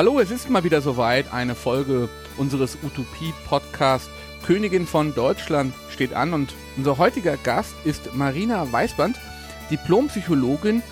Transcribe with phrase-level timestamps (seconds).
[0.00, 1.30] Hallo, es ist mal wieder soweit.
[1.30, 2.08] Eine Folge
[2.38, 4.08] unseres Utopie-Podcasts
[4.46, 9.20] Königin von Deutschland steht an und unser heutiger Gast ist Marina Weißband,
[9.70, 10.82] Diplompsychologin,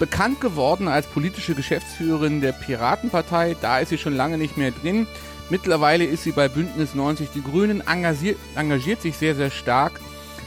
[0.00, 3.54] bekannt geworden als politische Geschäftsführerin der Piratenpartei.
[3.60, 5.06] Da ist sie schon lange nicht mehr drin.
[5.50, 10.00] Mittlerweile ist sie bei Bündnis 90 Die Grünen, engagiert, engagiert sich sehr, sehr stark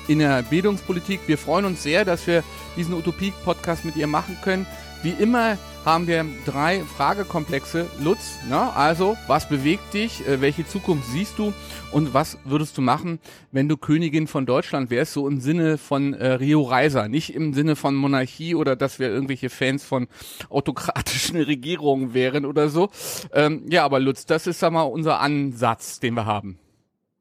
[0.09, 1.21] in der Bildungspolitik.
[1.27, 2.43] Wir freuen uns sehr, dass wir
[2.75, 4.67] diesen Utopie-Podcast mit ihr machen können.
[5.01, 7.87] Wie immer haben wir drei Fragekomplexe.
[7.99, 8.73] Lutz, ne?
[8.75, 11.53] also was bewegt dich, äh, welche Zukunft siehst du
[11.91, 13.19] und was würdest du machen,
[13.51, 17.53] wenn du Königin von Deutschland wärst, so im Sinne von äh, Rio Reiser, nicht im
[17.53, 20.07] Sinne von Monarchie oder dass wir irgendwelche Fans von
[20.49, 22.89] autokratischen Regierungen wären oder so.
[23.33, 26.59] Ähm, ja, aber Lutz, das ist sag mal unser Ansatz, den wir haben.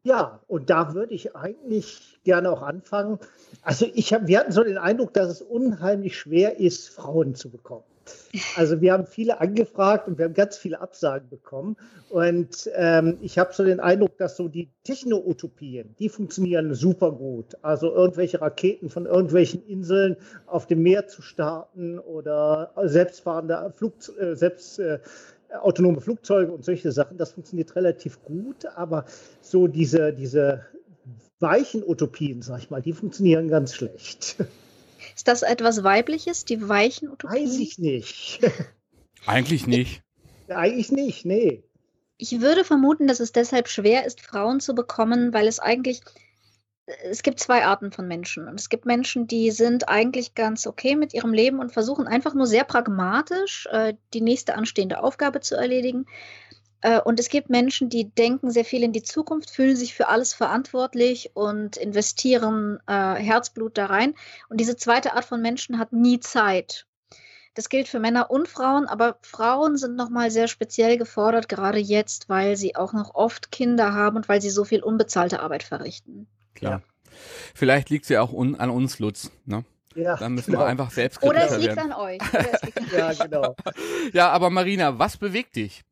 [0.03, 3.19] Ja, und da würde ich eigentlich gerne auch anfangen.
[3.63, 7.51] Also ich hab, wir hatten so den Eindruck, dass es unheimlich schwer ist, Frauen zu
[7.51, 7.85] bekommen.
[8.57, 11.77] Also wir haben viele angefragt und wir haben ganz viele Absagen bekommen.
[12.09, 17.57] Und ähm, ich habe so den Eindruck, dass so die Techno-Utopien, die funktionieren super gut.
[17.63, 20.17] Also irgendwelche Raketen von irgendwelchen Inseln
[20.47, 24.99] auf dem Meer zu starten oder selbstfahrende Flug, äh, selbst äh,
[25.61, 28.67] autonome Flugzeuge und solche Sachen, das funktioniert relativ gut.
[28.77, 29.05] Aber
[29.41, 30.65] so diese, diese
[31.41, 34.37] weichen Utopien, sag ich mal, die funktionieren ganz schlecht.
[35.21, 37.45] Ist das etwas Weibliches, die weichen Utopien?
[37.45, 38.41] Weiß ich nicht.
[39.27, 40.03] Eigentlich nicht.
[40.49, 41.63] Eigentlich nicht, nee.
[42.17, 46.01] Ich würde vermuten, dass es deshalb schwer ist, Frauen zu bekommen, weil es eigentlich,
[47.05, 48.49] es gibt zwei Arten von Menschen.
[48.49, 52.33] Und es gibt Menschen, die sind eigentlich ganz okay mit ihrem Leben und versuchen einfach
[52.33, 56.07] nur sehr pragmatisch äh, die nächste anstehende Aufgabe zu erledigen.
[56.83, 60.09] Äh, und es gibt Menschen, die denken sehr viel in die Zukunft, fühlen sich für
[60.09, 64.15] alles verantwortlich und investieren äh, Herzblut da rein.
[64.49, 66.87] Und diese zweite Art von Menschen hat nie Zeit.
[67.55, 72.29] Das gilt für Männer und Frauen, aber Frauen sind nochmal sehr speziell gefordert, gerade jetzt,
[72.29, 76.29] weil sie auch noch oft Kinder haben und weil sie so viel unbezahlte Arbeit verrichten.
[76.55, 76.83] Klar.
[77.55, 79.31] Vielleicht liegt sie auch un an uns, Lutz.
[79.45, 79.65] Ne?
[79.97, 80.63] Ja, da müssen genau.
[80.63, 81.93] wir einfach selbst Oder es liegt werden.
[81.93, 82.21] an euch.
[82.33, 83.57] Es liegt an ja, genau.
[84.13, 85.83] Ja, aber Marina, was bewegt dich?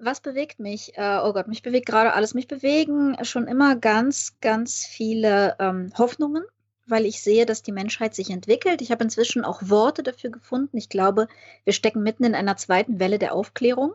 [0.00, 0.96] Was bewegt mich?
[0.96, 2.34] Äh, oh Gott, mich bewegt gerade alles.
[2.34, 6.44] Mich bewegen schon immer ganz, ganz viele ähm, Hoffnungen,
[6.86, 8.82] weil ich sehe, dass die Menschheit sich entwickelt.
[8.82, 10.76] Ich habe inzwischen auch Worte dafür gefunden.
[10.76, 11.28] Ich glaube,
[11.64, 13.94] wir stecken mitten in einer zweiten Welle der Aufklärung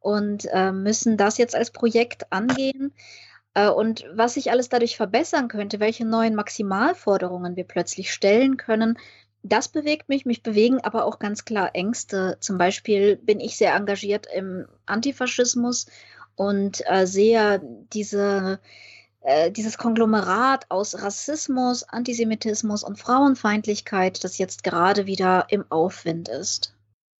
[0.00, 2.92] und äh, müssen das jetzt als Projekt angehen.
[3.54, 8.98] Äh, und was sich alles dadurch verbessern könnte, welche neuen Maximalforderungen wir plötzlich stellen können,
[9.44, 10.24] das bewegt mich.
[10.24, 12.38] Mich bewegen aber auch ganz klar Ängste.
[12.40, 15.86] Zum Beispiel bin ich sehr engagiert im Antifaschismus
[16.34, 17.60] und äh, sehe
[17.92, 18.58] diese,
[19.20, 26.74] äh, dieses Konglomerat aus Rassismus, Antisemitismus und Frauenfeindlichkeit, das jetzt gerade wieder im Aufwind ist.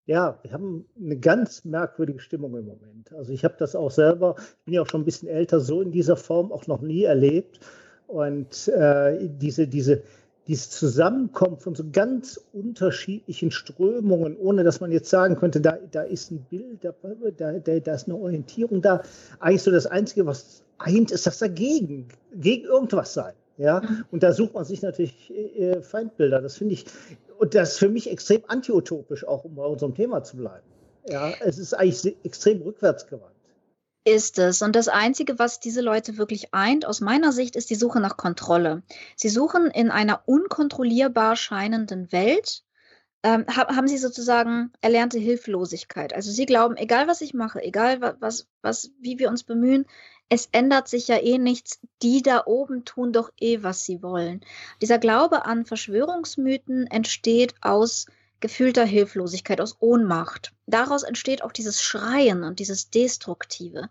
[0.07, 3.11] Ja, wir haben eine ganz merkwürdige Stimmung im Moment.
[3.13, 5.81] Also ich habe das auch selber, ich bin ja auch schon ein bisschen älter, so
[5.81, 7.59] in dieser Form auch noch nie erlebt.
[8.07, 10.03] Und äh, diese, diese,
[10.47, 16.03] dieses Zusammenkommen von so ganz unterschiedlichen Strömungen, ohne dass man jetzt sagen könnte, da, da
[16.03, 16.93] ist ein Bild, da,
[17.37, 19.01] da, da ist eine Orientierung da.
[19.39, 23.33] Eigentlich so das Einzige, was eint, ist das dagegen, gegen irgendwas sein.
[23.57, 24.03] Ja, mhm.
[24.11, 26.41] und da sucht man sich natürlich äh, Feindbilder.
[26.41, 26.85] Das finde ich,
[27.39, 30.65] und das ist für mich extrem antiutopisch, auch um bei unserem Thema zu bleiben.
[31.07, 33.34] Ja, es ist eigentlich extrem rückwärtsgewandt.
[34.07, 34.61] Ist es.
[34.61, 38.17] Und das Einzige, was diese Leute wirklich eint, aus meiner Sicht, ist die Suche nach
[38.17, 38.83] Kontrolle.
[39.15, 42.63] Sie suchen in einer unkontrollierbar scheinenden Welt,
[43.23, 46.13] ähm, haben sie sozusagen erlernte Hilflosigkeit.
[46.13, 49.87] Also sie glauben, egal was ich mache, egal was, was, wie wir uns bemühen,
[50.29, 51.79] es ändert sich ja eh nichts.
[52.03, 54.41] Die da oben tun doch eh, was sie wollen.
[54.83, 58.05] Dieser Glaube an Verschwörungsmythen entsteht aus
[58.39, 60.53] gefühlter Hilflosigkeit, aus Ohnmacht.
[60.67, 63.89] Daraus entsteht auch dieses Schreien und dieses Destruktive.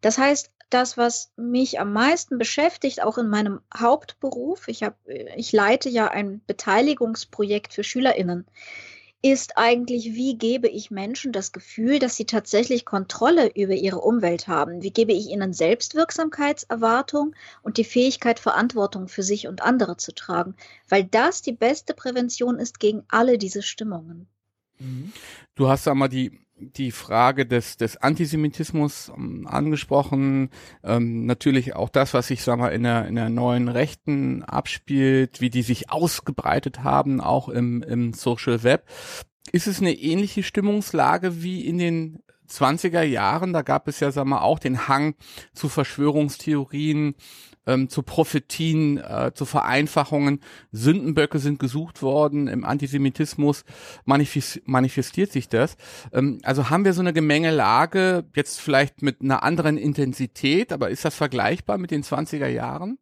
[0.00, 4.96] Das heißt, das, was mich am meisten beschäftigt, auch in meinem Hauptberuf, ich, hab,
[5.36, 8.46] ich leite ja ein Beteiligungsprojekt für Schülerinnen,
[9.22, 14.48] ist eigentlich, wie gebe ich Menschen das Gefühl, dass sie tatsächlich Kontrolle über ihre Umwelt
[14.48, 14.82] haben?
[14.82, 20.56] Wie gebe ich ihnen Selbstwirksamkeitserwartung und die Fähigkeit, Verantwortung für sich und andere zu tragen?
[20.88, 24.26] Weil das die beste Prävention ist gegen alle diese Stimmungen.
[24.80, 25.12] Mhm.
[25.54, 30.50] Du hast einmal die die Frage des, des Antisemitismus ähm, angesprochen,
[30.84, 35.40] ähm, natürlich auch das, was sich, sag mal, in der, in der neuen Rechten abspielt,
[35.40, 38.86] wie die sich ausgebreitet haben, auch im, im Social Web.
[39.50, 44.26] Ist es eine ähnliche Stimmungslage wie in den 20er Jahren, da gab es ja, sag
[44.26, 45.14] mal, auch den Hang
[45.54, 47.14] zu Verschwörungstheorien,
[47.66, 50.40] ähm, zu Prophetien, äh, zu Vereinfachungen.
[50.72, 52.48] Sündenböcke sind gesucht worden.
[52.48, 53.64] Im Antisemitismus
[54.04, 55.76] manifestiert sich das.
[56.12, 61.04] Ähm, also haben wir so eine Gemengelage, jetzt vielleicht mit einer anderen Intensität, aber ist
[61.04, 62.98] das vergleichbar mit den 20er Jahren?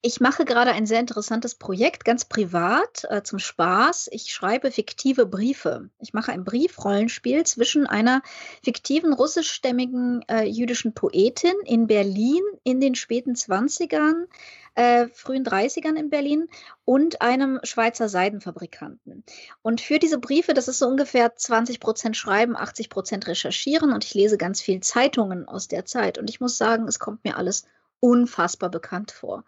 [0.00, 4.08] Ich mache gerade ein sehr interessantes Projekt, ganz privat, äh, zum Spaß.
[4.12, 5.90] Ich schreibe fiktive Briefe.
[6.00, 8.22] Ich mache ein Briefrollenspiel zwischen einer
[8.64, 14.26] fiktiven russischstämmigen äh, jüdischen Poetin in Berlin in den späten 20ern,
[14.74, 16.48] äh, frühen 30ern in Berlin
[16.84, 19.24] und einem Schweizer Seidenfabrikanten.
[19.62, 24.04] Und für diese Briefe, das ist so ungefähr 20 Prozent Schreiben, 80 Prozent Recherchieren und
[24.04, 26.18] ich lese ganz viel Zeitungen aus der Zeit.
[26.18, 27.64] Und ich muss sagen, es kommt mir alles
[28.02, 29.44] unfassbar bekannt vor.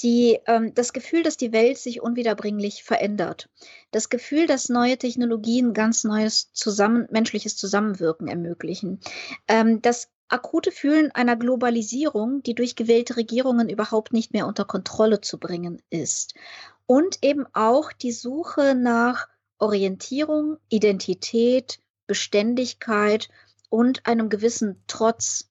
[0.00, 3.48] Die, ähm, das Gefühl, dass die Welt sich unwiederbringlich verändert.
[3.90, 9.00] Das Gefühl, dass neue Technologien ganz neues zusammen, menschliches Zusammenwirken ermöglichen.
[9.48, 15.20] Ähm, das akute Fühlen einer Globalisierung, die durch gewählte Regierungen überhaupt nicht mehr unter Kontrolle
[15.20, 16.34] zu bringen ist.
[16.86, 19.26] Und eben auch die Suche nach
[19.58, 23.28] Orientierung, Identität, Beständigkeit
[23.68, 25.47] und einem gewissen Trotz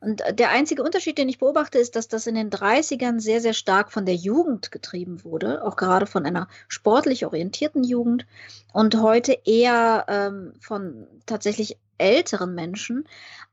[0.00, 3.40] und äh, der einzige Unterschied, den ich beobachte, ist, dass das in den 30ern sehr,
[3.40, 8.26] sehr stark von der Jugend getrieben wurde, auch gerade von einer sportlich orientierten Jugend
[8.72, 13.06] und heute eher ähm, von tatsächlich älteren Menschen.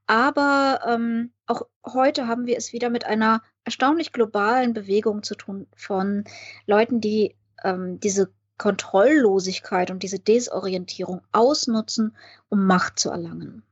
[0.05, 5.67] Aber ähm, auch heute haben wir es wieder mit einer erstaunlich globalen Bewegung zu tun
[5.75, 6.23] von
[6.65, 12.15] Leuten, die ähm, diese Kontrolllosigkeit und diese Desorientierung ausnutzen,
[12.49, 13.63] um Macht zu erlangen.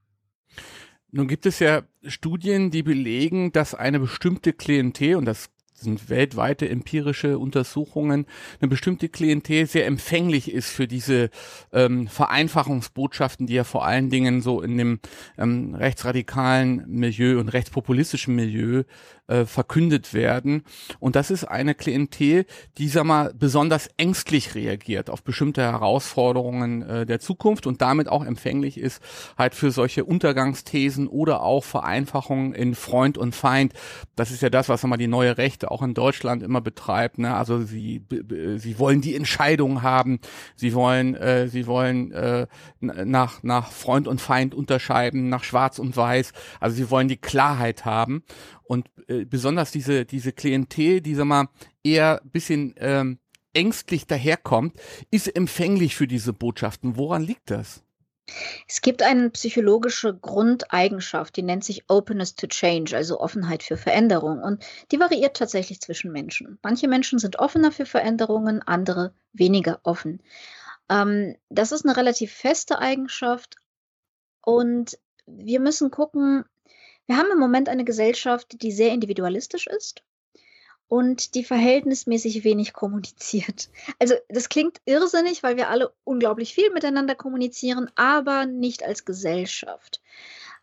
[1.16, 6.68] Nun gibt es ja Studien, die belegen, dass eine bestimmte Klientel, und das sind weltweite
[6.68, 8.26] empirische Untersuchungen,
[8.60, 11.30] eine bestimmte Klientel sehr empfänglich ist für diese
[11.72, 15.00] ähm, Vereinfachungsbotschaften, die ja vor allen Dingen so in dem
[15.38, 18.84] ähm, rechtsradikalen Milieu und rechtspopulistischen Milieu
[19.28, 20.64] äh, verkündet werden.
[21.00, 22.46] Und das ist eine Klientel,
[22.78, 28.26] die, sag mal, besonders ängstlich reagiert auf bestimmte Herausforderungen äh, der Zukunft und damit auch
[28.26, 29.02] empfänglich ist
[29.38, 33.74] halt für solche Untergangsthesen oder auch Vereinfachungen in Freund und Feind.
[34.16, 37.18] Das ist ja das, was sag mal die neue Rechte auch in Deutschland immer betreibt.
[37.18, 37.36] Ne?
[37.36, 38.06] Also sie,
[38.58, 40.20] sie wollen die Entscheidung haben,
[40.56, 42.48] sie wollen, äh, sie wollen äh,
[42.80, 46.34] nach, nach Freund und Feind unterscheiden, nach Schwarz und Weiß.
[46.60, 48.24] Also sie wollen die Klarheit haben.
[48.68, 51.50] Und äh, besonders diese, diese Klientel, die sag mal
[51.84, 53.20] eher bisschen ähm,
[53.54, 54.76] ängstlich daherkommt,
[55.12, 56.98] ist empfänglich für diese Botschaften.
[56.98, 57.84] Woran liegt das?
[58.68, 64.42] Es gibt eine psychologische Grundeigenschaft, die nennt sich Openness to Change, also Offenheit für Veränderung.
[64.42, 66.58] Und die variiert tatsächlich zwischen Menschen.
[66.64, 70.24] Manche Menschen sind offener für Veränderungen, andere weniger offen.
[70.90, 73.58] Ähm, das ist eine relativ feste Eigenschaft.
[74.42, 74.98] Und
[75.28, 76.46] wir müssen gucken,
[77.08, 80.04] wir haben im Moment eine Gesellschaft, die sehr individualistisch ist
[80.88, 83.70] und die verhältnismäßig wenig kommuniziert.
[84.00, 90.02] Also das klingt irrsinnig, weil wir alle unglaublich viel miteinander kommunizieren, aber nicht als Gesellschaft.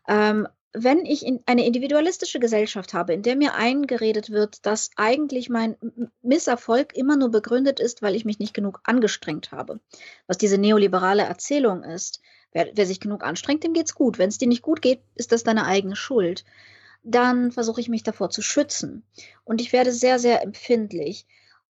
[0.07, 5.49] Ähm, wenn ich in eine individualistische Gesellschaft habe, in der mir eingeredet wird, dass eigentlich
[5.49, 5.77] mein
[6.23, 9.79] Misserfolg immer nur begründet ist, weil ich mich nicht genug angestrengt habe,
[10.25, 12.21] was diese neoliberale Erzählung ist,
[12.53, 14.17] Wer, wer sich genug anstrengt, dem geht's gut.
[14.17, 16.45] Wenn es dir nicht gut geht, ist das deine eigene Schuld.
[17.03, 19.03] Dann versuche ich mich davor zu schützen.
[19.43, 21.25] Und ich werde sehr, sehr empfindlich.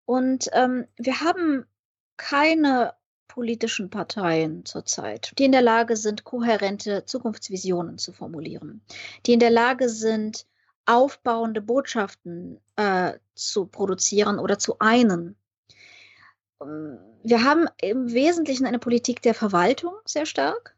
[0.04, 1.64] Und ähm, wir haben
[2.16, 2.94] keine
[3.28, 8.82] politischen Parteien zurzeit, die in der Lage sind, kohärente Zukunftsvisionen zu formulieren,
[9.24, 10.46] die in der Lage sind,
[10.84, 15.36] aufbauende Botschaften äh, zu produzieren oder zu einen.
[16.62, 20.76] Ähm, wir haben im Wesentlichen eine Politik der Verwaltung sehr stark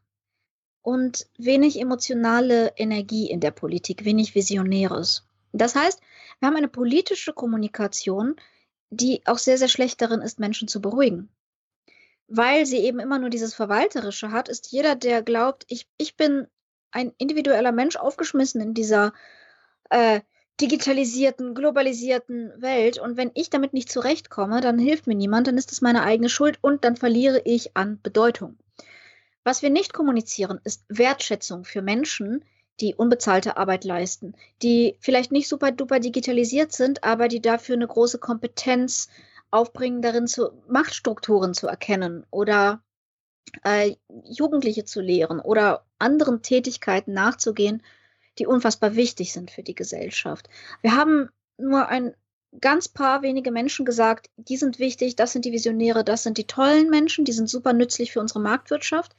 [0.81, 5.25] und wenig emotionale Energie in der Politik, wenig Visionäres.
[5.51, 6.01] Das heißt,
[6.39, 8.35] wir haben eine politische Kommunikation,
[8.89, 11.29] die auch sehr, sehr schlecht darin ist, Menschen zu beruhigen.
[12.27, 16.47] Weil sie eben immer nur dieses Verwalterische hat, ist jeder, der glaubt, ich, ich bin
[16.91, 19.13] ein individueller Mensch aufgeschmissen in dieser
[19.89, 20.21] äh,
[20.61, 22.97] digitalisierten, globalisierten Welt.
[22.97, 26.29] Und wenn ich damit nicht zurechtkomme, dann hilft mir niemand, dann ist es meine eigene
[26.29, 28.57] Schuld und dann verliere ich an Bedeutung.
[29.43, 32.43] Was wir nicht kommunizieren, ist Wertschätzung für Menschen,
[32.79, 37.87] die unbezahlte Arbeit leisten, die vielleicht nicht super duper digitalisiert sind, aber die dafür eine
[37.87, 39.09] große Kompetenz
[39.51, 42.81] aufbringen, darin zu Machtstrukturen zu erkennen oder
[43.63, 47.81] äh, Jugendliche zu lehren oder anderen Tätigkeiten nachzugehen,
[48.39, 50.49] die unfassbar wichtig sind für die Gesellschaft.
[50.81, 52.13] Wir haben nur ein
[52.61, 56.47] ganz paar wenige Menschen gesagt, die sind wichtig, das sind die Visionäre, das sind die
[56.47, 59.15] tollen Menschen, die sind super nützlich für unsere Marktwirtschaft.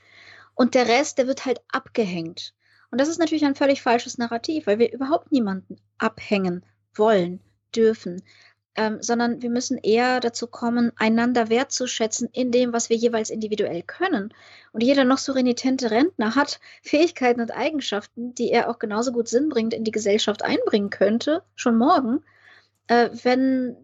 [0.54, 2.54] Und der Rest, der wird halt abgehängt.
[2.90, 7.40] Und das ist natürlich ein völlig falsches Narrativ, weil wir überhaupt niemanden abhängen wollen,
[7.74, 8.22] dürfen,
[8.76, 13.82] ähm, sondern wir müssen eher dazu kommen, einander wertzuschätzen in dem, was wir jeweils individuell
[13.82, 14.32] können.
[14.72, 19.28] Und jeder noch so renitente Rentner hat Fähigkeiten und Eigenschaften, die er auch genauso gut
[19.28, 22.22] sinnbringend in die Gesellschaft einbringen könnte, schon morgen,
[22.88, 23.76] äh, wenn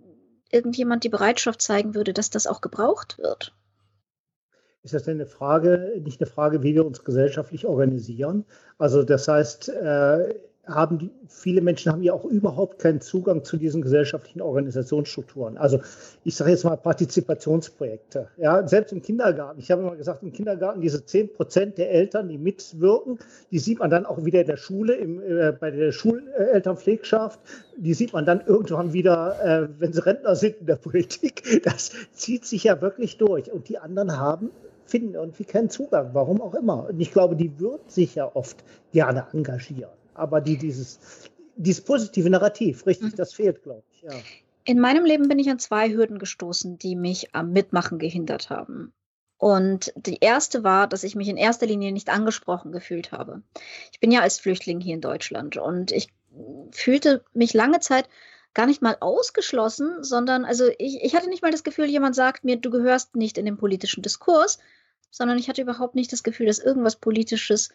[0.50, 3.54] irgendjemand die Bereitschaft zeigen würde, dass das auch gebraucht wird.
[4.82, 8.44] Ist das denn eine Frage, nicht eine Frage, wie wir uns gesellschaftlich organisieren?
[8.78, 10.34] Also das heißt, äh,
[10.66, 15.56] haben die, viele Menschen haben ja auch überhaupt keinen Zugang zu diesen gesellschaftlichen Organisationsstrukturen.
[15.56, 15.80] Also
[16.22, 18.28] ich sage jetzt mal Partizipationsprojekte.
[18.36, 19.58] Ja, selbst im Kindergarten.
[19.58, 23.18] Ich habe immer gesagt, im Kindergarten diese 10 Prozent der Eltern, die mitwirken,
[23.50, 27.40] die sieht man dann auch wieder in der Schule, im, äh, bei der Schulelternpflegschaft.
[27.76, 31.42] Die sieht man dann irgendwann wieder, äh, wenn sie Rentner sind in der Politik.
[31.64, 33.50] Das zieht sich ja wirklich durch.
[33.50, 34.50] Und die anderen haben
[34.84, 36.88] finden irgendwie keinen Zugang, warum auch immer.
[36.88, 42.30] Und ich glaube, die würden sich ja oft gerne engagieren aber die, dieses, dieses positive
[42.30, 43.16] Narrativ, richtig, mhm.
[43.16, 44.02] das fehlt, glaube ich.
[44.02, 44.12] Ja.
[44.64, 48.92] In meinem Leben bin ich an zwei Hürden gestoßen, die mich am Mitmachen gehindert haben.
[49.38, 53.42] Und die erste war, dass ich mich in erster Linie nicht angesprochen gefühlt habe.
[53.90, 56.12] Ich bin ja als Flüchtling hier in Deutschland und ich
[56.70, 58.08] fühlte mich lange Zeit
[58.54, 62.44] gar nicht mal ausgeschlossen, sondern also ich, ich hatte nicht mal das Gefühl, jemand sagt
[62.44, 64.58] mir, du gehörst nicht in den politischen Diskurs,
[65.10, 67.70] sondern ich hatte überhaupt nicht das Gefühl, dass irgendwas Politisches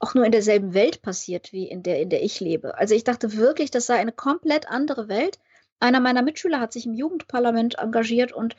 [0.00, 2.76] auch nur in derselben Welt passiert, wie in der, in der ich lebe.
[2.76, 5.38] Also ich dachte wirklich, das sei eine komplett andere Welt.
[5.78, 8.56] Einer meiner Mitschüler hat sich im Jugendparlament engagiert und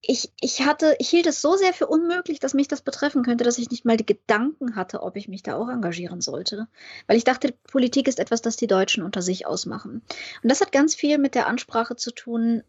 [0.00, 3.44] ich, ich hatte, ich hielt es so sehr für unmöglich, dass mich das betreffen könnte,
[3.44, 6.68] dass ich nicht mal die Gedanken hatte, ob ich mich da auch engagieren sollte.
[7.06, 10.02] Weil ich dachte, Politik ist etwas, das die Deutschen unter sich ausmachen.
[10.42, 12.62] Und das hat ganz viel mit der Ansprache zu tun,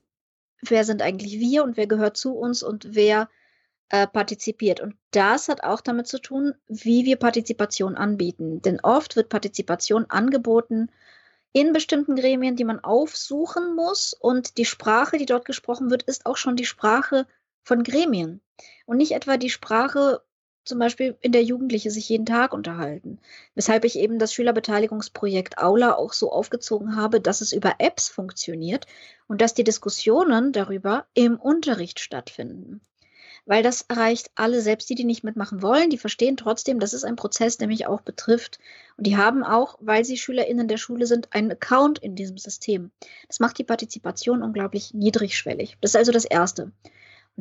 [0.62, 3.29] wer sind eigentlich wir und wer gehört zu uns und wer
[3.89, 4.79] äh, partizipiert.
[4.81, 8.62] Und das hat auch damit zu tun, wie wir Partizipation anbieten.
[8.62, 10.91] Denn oft wird Partizipation angeboten
[11.53, 14.13] in bestimmten Gremien, die man aufsuchen muss.
[14.13, 17.25] Und die Sprache, die dort gesprochen wird, ist auch schon die Sprache
[17.63, 18.41] von Gremien.
[18.86, 20.22] Und nicht etwa die Sprache,
[20.65, 23.19] zum Beispiel in der Jugendliche sich jeden Tag unterhalten.
[23.55, 28.86] Weshalb ich eben das Schülerbeteiligungsprojekt Aula auch so aufgezogen habe, dass es über Apps funktioniert
[29.27, 32.81] und dass die Diskussionen darüber im Unterricht stattfinden
[33.50, 37.03] weil das erreicht alle, selbst die, die nicht mitmachen wollen, die verstehen trotzdem, das ist
[37.03, 38.60] ein Prozess, der mich auch betrifft.
[38.96, 42.91] Und die haben auch, weil sie SchülerInnen der Schule sind, einen Account in diesem System.
[43.27, 45.77] Das macht die Partizipation unglaublich niedrigschwellig.
[45.82, 46.65] Das ist also das Erste.
[46.65, 46.74] Und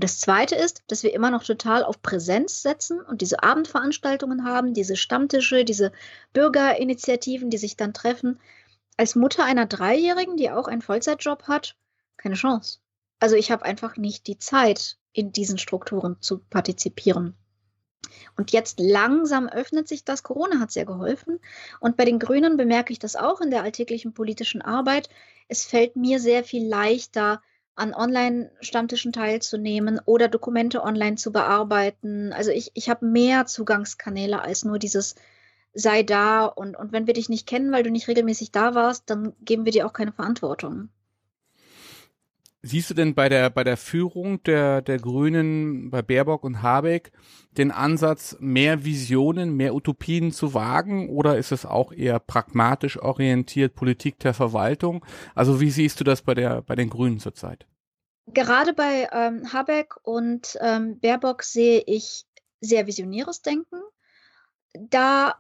[0.05, 4.73] das Zweite ist, dass wir immer noch total auf Präsenz setzen und diese Abendveranstaltungen haben,
[4.73, 5.93] diese Stammtische, diese
[6.33, 8.41] Bürgerinitiativen, die sich dann treffen.
[8.97, 11.77] Als Mutter einer Dreijährigen, die auch einen Vollzeitjob hat,
[12.17, 12.79] keine Chance.
[13.21, 17.35] Also ich habe einfach nicht die Zeit, in diesen Strukturen zu partizipieren.
[18.37, 20.23] Und jetzt langsam öffnet sich das.
[20.23, 21.41] Corona hat sehr geholfen.
[21.81, 25.09] Und bei den Grünen bemerke ich das auch in der alltäglichen politischen Arbeit.
[25.49, 27.43] Es fällt mir sehr viel leichter,
[27.75, 32.33] an Online-Stammtischen teilzunehmen oder Dokumente online zu bearbeiten.
[32.33, 35.17] Also ich, ich habe mehr Zugangskanäle als nur dieses
[35.75, 39.11] sei da und, und wenn wir dich nicht kennen, weil du nicht regelmäßig da warst,
[39.11, 40.89] dann geben wir dir auch keine Verantwortung.
[42.63, 47.13] Siehst du denn bei der, bei der Führung der, der Grünen, bei Baerbock und Habeck,
[47.53, 51.09] den Ansatz, mehr Visionen, mehr Utopien zu wagen?
[51.09, 55.07] Oder ist es auch eher pragmatisch orientiert, Politik der Verwaltung?
[55.37, 57.67] Also wie siehst du das bei, der, bei den Grünen zurzeit?
[58.27, 62.25] Gerade bei ähm, Habeck und ähm, Baerbock sehe ich
[62.61, 63.81] sehr visionäres Denken.
[64.75, 65.37] Da,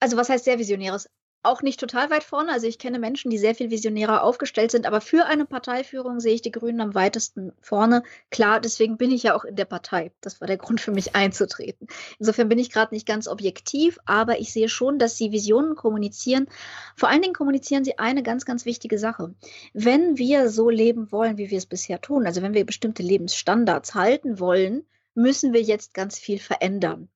[0.00, 1.08] also was heißt sehr visionäres?
[1.42, 2.52] Auch nicht total weit vorne.
[2.52, 6.34] Also ich kenne Menschen, die sehr viel visionärer aufgestellt sind, aber für eine Parteiführung sehe
[6.34, 8.02] ich die Grünen am weitesten vorne.
[8.30, 10.12] Klar, deswegen bin ich ja auch in der Partei.
[10.20, 11.86] Das war der Grund für mich einzutreten.
[12.18, 16.48] Insofern bin ich gerade nicht ganz objektiv, aber ich sehe schon, dass sie Visionen kommunizieren.
[16.96, 19.34] Vor allen Dingen kommunizieren sie eine ganz, ganz wichtige Sache.
[19.72, 23.94] Wenn wir so leben wollen, wie wir es bisher tun, also wenn wir bestimmte Lebensstandards
[23.94, 27.08] halten wollen, müssen wir jetzt ganz viel verändern.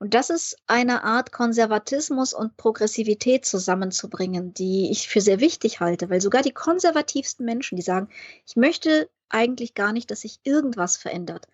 [0.00, 6.08] Und das ist eine Art Konservatismus und Progressivität zusammenzubringen, die ich für sehr wichtig halte,
[6.08, 8.08] weil sogar die konservativsten Menschen, die sagen,
[8.46, 11.48] ich möchte eigentlich gar nicht, dass sich irgendwas verändert,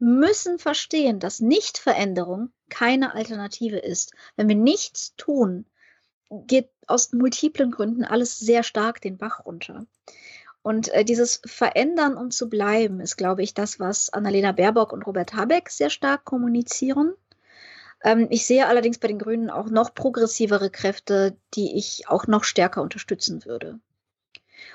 [0.00, 4.12] müssen verstehen, dass Nichtveränderung keine Alternative ist.
[4.34, 5.64] Wenn wir nichts tun,
[6.48, 9.86] geht aus multiplen Gründen alles sehr stark den Bach runter.
[10.62, 15.06] Und äh, dieses Verändern, um zu bleiben, ist, glaube ich, das, was Annalena Baerbock und
[15.06, 17.14] Robert Habeck sehr stark kommunizieren.
[18.04, 22.44] Ähm, ich sehe allerdings bei den Grünen auch noch progressivere Kräfte, die ich auch noch
[22.44, 23.80] stärker unterstützen würde.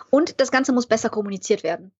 [0.09, 1.91] Und das Ganze muss besser kommuniziert werden.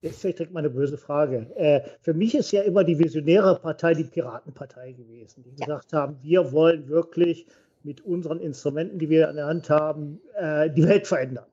[0.00, 1.50] Jetzt stelle ich direkt mal eine böse Frage.
[1.56, 5.66] Äh, für mich ist ja immer die visionäre Partei die Piratenpartei gewesen, die ja.
[5.66, 7.46] gesagt haben, wir wollen wirklich
[7.82, 11.46] mit unseren Instrumenten, die wir an der Hand haben, äh, die Welt verändern.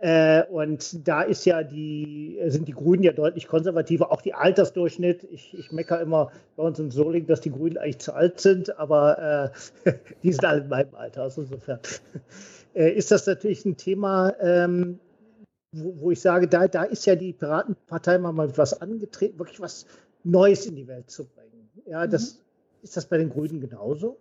[0.00, 5.24] Äh, und da ist ja die, sind die Grünen ja deutlich konservativer, auch die Altersdurchschnitt.
[5.24, 8.78] Ich, ich meckere immer bei uns in Soling, dass die Grünen eigentlich zu alt sind,
[8.78, 9.52] aber
[9.84, 11.22] äh, die sind alle in meinem Alter.
[11.22, 11.80] Also insofern
[12.74, 15.00] äh, ist das natürlich ein Thema, ähm,
[15.72, 19.60] wo, wo, ich sage, da, da ist ja die Piratenpartei mal mit was angetreten, wirklich
[19.60, 19.84] was
[20.22, 21.68] Neues in die Welt zu bringen.
[21.86, 22.38] Ja, das mhm.
[22.82, 24.16] ist das bei den Grünen genauso?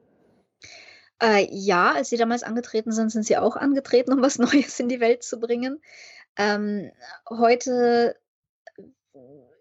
[1.22, 4.90] Äh, ja, als sie damals angetreten sind, sind sie auch angetreten, um was Neues in
[4.90, 5.82] die Welt zu bringen.
[6.36, 6.92] Ähm,
[7.30, 8.16] heute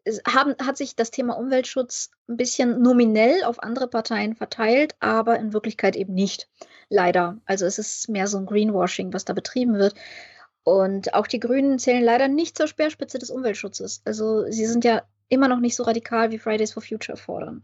[0.05, 5.39] äh, haben, hat sich das Thema Umweltschutz ein bisschen nominell auf andere Parteien verteilt, aber
[5.39, 6.49] in Wirklichkeit eben nicht.
[6.89, 7.39] Leider.
[7.47, 9.95] Also es ist mehr so ein Greenwashing, was da betrieben wird.
[10.63, 14.03] Und auch die Grünen zählen leider nicht zur Speerspitze des Umweltschutzes.
[14.05, 17.63] Also sie sind ja immer noch nicht so radikal, wie Fridays for Future fordern.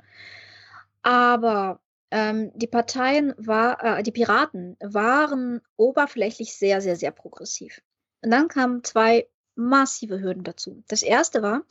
[1.02, 1.80] Aber
[2.12, 7.82] ähm, die Parteien war, äh, die Piraten waren oberflächlich sehr, sehr, sehr progressiv.
[8.22, 10.84] Und dann kamen zwei massive Hürden dazu.
[10.88, 11.62] Das erste war,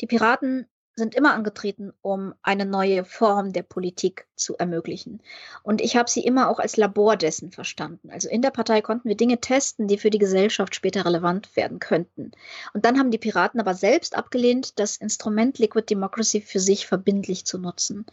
[0.00, 0.66] die Piraten
[0.96, 5.22] sind immer angetreten, um eine neue Form der Politik zu ermöglichen.
[5.62, 8.10] Und ich habe sie immer auch als Labor dessen verstanden.
[8.10, 11.78] Also in der Partei konnten wir Dinge testen, die für die Gesellschaft später relevant werden
[11.78, 12.32] könnten.
[12.74, 17.44] Und dann haben die Piraten aber selbst abgelehnt, das Instrument Liquid Democracy für sich verbindlich
[17.44, 18.04] zu nutzen.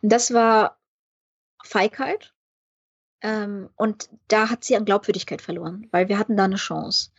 [0.00, 0.78] Und das war
[1.64, 2.34] Feigheit.
[3.20, 7.10] Ähm, und da hat sie an Glaubwürdigkeit verloren, weil wir hatten da eine Chance.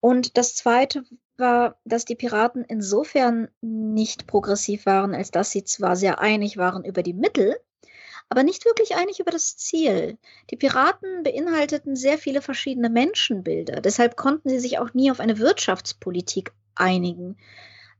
[0.00, 1.04] Und das Zweite
[1.36, 6.84] war, dass die Piraten insofern nicht progressiv waren, als dass sie zwar sehr einig waren
[6.84, 7.56] über die Mittel,
[8.28, 10.18] aber nicht wirklich einig über das Ziel.
[10.50, 13.80] Die Piraten beinhalteten sehr viele verschiedene Menschenbilder.
[13.80, 17.36] Deshalb konnten sie sich auch nie auf eine Wirtschaftspolitik einigen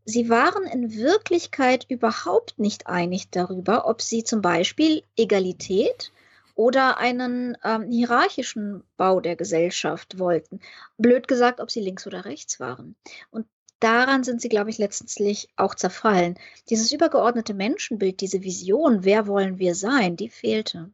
[0.04, 6.12] sie waren in Wirklichkeit überhaupt nicht einig darüber, ob sie zum Beispiel Egalität
[6.54, 10.60] oder einen ähm, hierarchischen Bau der Gesellschaft wollten.
[10.98, 12.94] Blöd gesagt, ob sie links oder rechts waren.
[13.30, 13.46] Und
[13.80, 16.38] daran sind sie, glaube ich, letztlich auch zerfallen.
[16.68, 20.90] Dieses übergeordnete Menschenbild, diese Vision, wer wollen wir sein, die fehlte.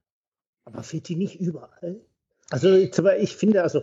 [0.65, 2.01] Aber fehlt die nicht überall?
[2.51, 3.83] Also ich finde, also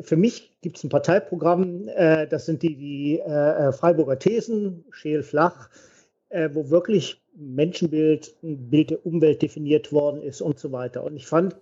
[0.00, 4.84] für mich gibt es ein Parteiprogramm, äh, das sind die, die äh, äh, Freiburger Thesen,
[4.90, 5.70] scheel flach,
[6.28, 11.04] äh, wo wirklich Menschenbild, ein Bild der Umwelt definiert worden ist und so weiter.
[11.04, 11.56] Und ich fand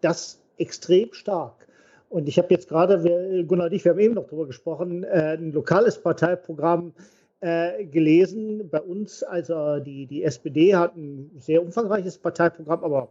[0.00, 1.66] das extrem stark.
[2.08, 5.36] Und ich habe jetzt gerade, Gunnar und ich, wir haben eben noch darüber gesprochen, äh,
[5.38, 6.92] ein lokales Parteiprogramm
[7.40, 8.68] äh, gelesen.
[8.70, 13.08] Bei uns, also die, die SPD hat ein sehr umfangreiches Parteiprogramm, aber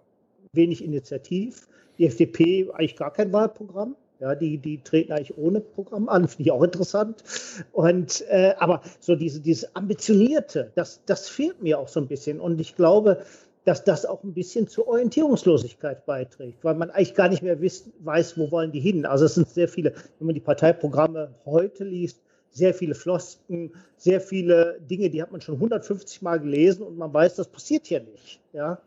[0.53, 1.67] wenig Initiativ.
[1.99, 3.95] Die FDP eigentlich gar kein Wahlprogramm.
[4.19, 7.23] Ja, die, die treten eigentlich ohne Programm an, finde ich auch interessant.
[7.71, 12.39] Und äh, aber so diese, dieses Ambitionierte, das, das fehlt mir auch so ein bisschen.
[12.39, 13.23] Und ich glaube,
[13.67, 17.89] dass das auch ein bisschen zur Orientierungslosigkeit beiträgt, weil man eigentlich gar nicht mehr wiss,
[17.99, 19.05] weiß, wo wollen die hin.
[19.05, 24.21] Also es sind sehr viele, wenn man die Parteiprogramme heute liest, sehr viele Flosken, sehr
[24.21, 27.99] viele Dinge, die hat man schon 150 Mal gelesen und man weiß, das passiert hier
[27.99, 28.39] nicht.
[28.53, 28.79] Ja.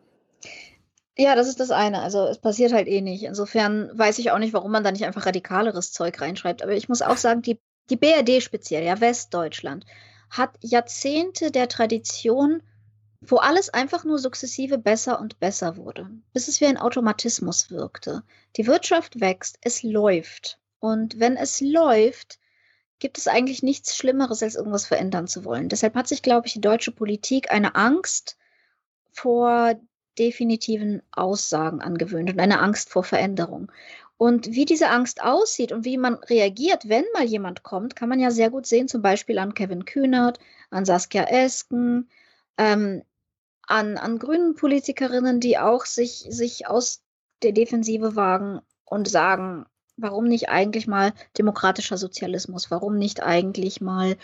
[1.17, 2.01] Ja, das ist das eine.
[2.01, 3.25] Also es passiert halt eh nicht.
[3.25, 6.63] Insofern weiß ich auch nicht, warum man da nicht einfach radikaleres Zeug reinschreibt.
[6.63, 9.85] Aber ich muss auch sagen, die, die BRD speziell, ja, Westdeutschland,
[10.31, 12.63] hat Jahrzehnte der Tradition,
[13.21, 18.23] wo alles einfach nur sukzessive besser und besser wurde, bis es wie ein Automatismus wirkte.
[18.57, 20.59] Die Wirtschaft wächst, es läuft.
[20.79, 22.39] Und wenn es läuft,
[23.01, 25.69] gibt es eigentlich nichts Schlimmeres, als irgendwas verändern zu wollen.
[25.69, 28.39] Deshalb hat sich, glaube ich, die deutsche Politik eine Angst
[29.11, 29.75] vor
[30.21, 33.73] definitiven Aussagen angewöhnt und eine Angst vor Veränderung.
[34.19, 38.21] Und wie diese Angst aussieht und wie man reagiert, wenn mal jemand kommt, kann man
[38.21, 42.11] ja sehr gut sehen, zum Beispiel an Kevin Kühnert, an Saskia Esken,
[42.59, 43.03] ähm,
[43.63, 47.03] an, an grünen Politikerinnen, die auch sich, sich aus
[47.43, 49.65] der Defensive wagen und sagen,
[49.97, 54.17] warum nicht eigentlich mal demokratischer Sozialismus, warum nicht eigentlich mal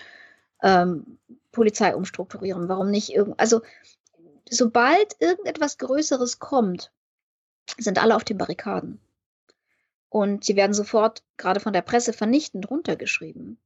[0.62, 1.18] ähm,
[1.52, 3.62] Polizei umstrukturieren, warum nicht irgend, also
[4.48, 6.92] sobald irgendetwas Größeres kommt,
[7.78, 9.00] sind alle auf den Barrikaden.
[10.08, 13.58] Und sie werden sofort gerade von der Presse vernichtend runtergeschrieben.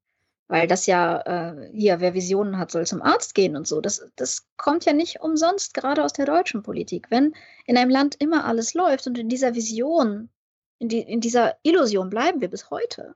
[0.48, 3.80] Weil das ja äh, hier, wer Visionen hat, soll zum Arzt gehen und so.
[3.80, 7.06] Das, das kommt ja nicht umsonst gerade aus der deutschen Politik.
[7.08, 7.34] Wenn
[7.66, 10.28] in einem Land immer alles läuft und in dieser Vision,
[10.80, 13.14] in, die, in dieser Illusion bleiben wir bis heute,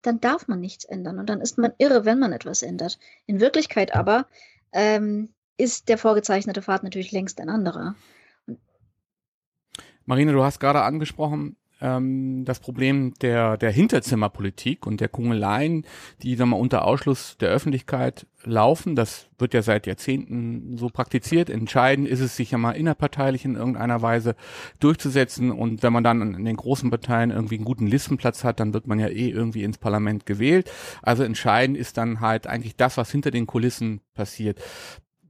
[0.00, 1.18] dann darf man nichts ändern.
[1.18, 2.98] Und dann ist man irre, wenn man etwas ändert.
[3.26, 4.26] In Wirklichkeit aber
[4.72, 7.94] ähm, ist der vorgezeichnete Pfad natürlich längst ein anderer.
[10.04, 15.84] Marine, du hast gerade angesprochen, ähm, das Problem der, der Hinterzimmerpolitik und der Kungeleien,
[16.22, 18.94] die sagen wir, unter Ausschluss der Öffentlichkeit laufen.
[18.94, 21.50] Das wird ja seit Jahrzehnten so praktiziert.
[21.50, 24.36] Entscheidend ist es, sich ja mal innerparteilich in irgendeiner Weise
[24.78, 25.50] durchzusetzen.
[25.50, 28.86] Und wenn man dann in den großen Parteien irgendwie einen guten Listenplatz hat, dann wird
[28.86, 30.70] man ja eh irgendwie ins Parlament gewählt.
[31.02, 34.60] Also entscheidend ist dann halt eigentlich das, was hinter den Kulissen passiert.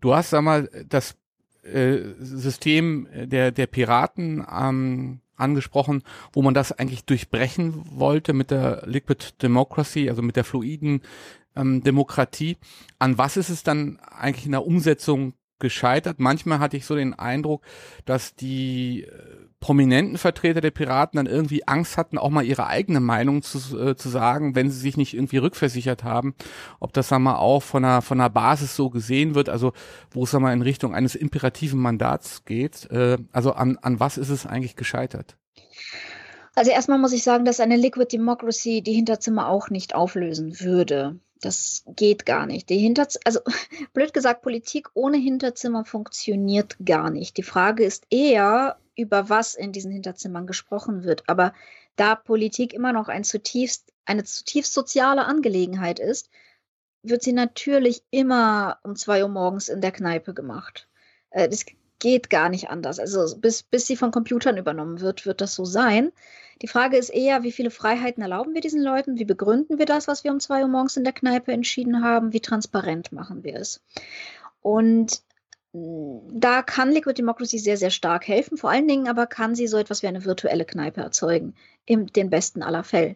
[0.02, 1.14] Du hast, sag mal, das
[1.62, 8.82] äh, System der, der Piraten ähm, angesprochen, wo man das eigentlich durchbrechen wollte mit der
[8.84, 11.02] Liquid Democracy, also mit der fluiden
[11.54, 12.56] ähm, Demokratie.
[12.98, 16.20] An was ist es dann eigentlich in der Umsetzung gescheitert?
[16.20, 17.62] Manchmal hatte ich so den Eindruck,
[18.04, 19.08] dass die äh,
[19.60, 23.96] prominenten Vertreter der Piraten dann irgendwie Angst hatten, auch mal ihre eigene Meinung zu, äh,
[23.96, 26.34] zu sagen, wenn sie sich nicht irgendwie rückversichert haben,
[26.80, 29.72] ob das dann mal auch von einer, von einer Basis so gesehen wird, also
[30.10, 32.90] wo es mal in Richtung eines imperativen Mandats geht.
[32.90, 35.36] Äh, also an, an was ist es eigentlich gescheitert?
[36.54, 41.18] Also erstmal muss ich sagen, dass eine Liquid Democracy die Hinterzimmer auch nicht auflösen würde.
[41.42, 42.70] Das geht gar nicht.
[42.70, 43.40] Die Hinterz also
[43.92, 47.36] blöd gesagt, Politik ohne Hinterzimmer funktioniert gar nicht.
[47.36, 51.28] Die Frage ist eher, über was in diesen Hinterzimmern gesprochen wird.
[51.28, 51.52] Aber
[51.96, 56.30] da Politik immer noch ein zutiefst, eine zutiefst soziale Angelegenheit ist,
[57.02, 60.88] wird sie natürlich immer um zwei Uhr morgens in der Kneipe gemacht.
[61.30, 61.66] Äh, das
[62.02, 62.98] geht gar nicht anders.
[62.98, 66.10] Also bis, bis sie von Computern übernommen wird, wird das so sein.
[66.60, 69.20] Die Frage ist eher, wie viele Freiheiten erlauben wir diesen Leuten?
[69.20, 72.32] Wie begründen wir das, was wir um zwei Uhr morgens in der Kneipe entschieden haben?
[72.32, 73.80] Wie transparent machen wir es?
[74.62, 75.22] Und
[75.72, 78.58] da kann Liquid Democracy sehr, sehr stark helfen.
[78.58, 81.54] Vor allen Dingen aber kann sie so etwas wie eine virtuelle Kneipe erzeugen,
[81.86, 83.14] in den besten aller Fälle.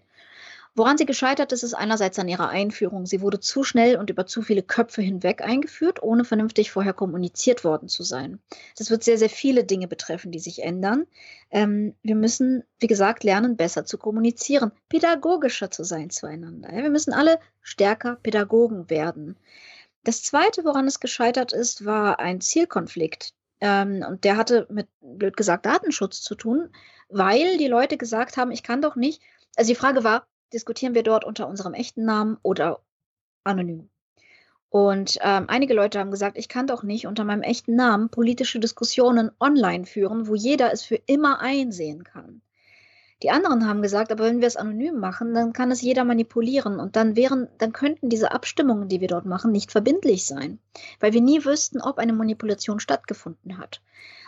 [0.76, 3.06] Woran sie gescheitert ist, ist einerseits an ihrer Einführung.
[3.06, 7.64] Sie wurde zu schnell und über zu viele Köpfe hinweg eingeführt, ohne vernünftig vorher kommuniziert
[7.64, 8.40] worden zu sein.
[8.76, 11.06] Das wird sehr, sehr viele Dinge betreffen, die sich ändern.
[11.50, 16.70] Ähm, wir müssen, wie gesagt, lernen, besser zu kommunizieren, pädagogischer zu sein zueinander.
[16.70, 19.38] Ja, wir müssen alle stärker Pädagogen werden.
[20.04, 23.32] Das Zweite, woran es gescheitert ist, war ein Zielkonflikt.
[23.62, 26.68] Ähm, und der hatte mit, blöd gesagt, Datenschutz zu tun,
[27.08, 29.22] weil die Leute gesagt haben, ich kann doch nicht.
[29.56, 32.80] Also die Frage war, diskutieren wir dort unter unserem echten Namen oder
[33.44, 33.88] anonym?
[34.68, 38.61] Und ähm, einige Leute haben gesagt, ich kann doch nicht unter meinem echten Namen politische
[38.61, 42.42] Diskussionen online führen, wo jeder es für immer einsehen kann.
[43.22, 46.78] Die anderen haben gesagt, aber wenn wir es anonym machen, dann kann es jeder manipulieren
[46.78, 50.59] und dann wären, dann könnten diese Abstimmungen, die wir dort machen, nicht verbindlich sein,
[51.00, 53.80] weil wir nie wüssten, ob eine Manipulation stattgefunden hat.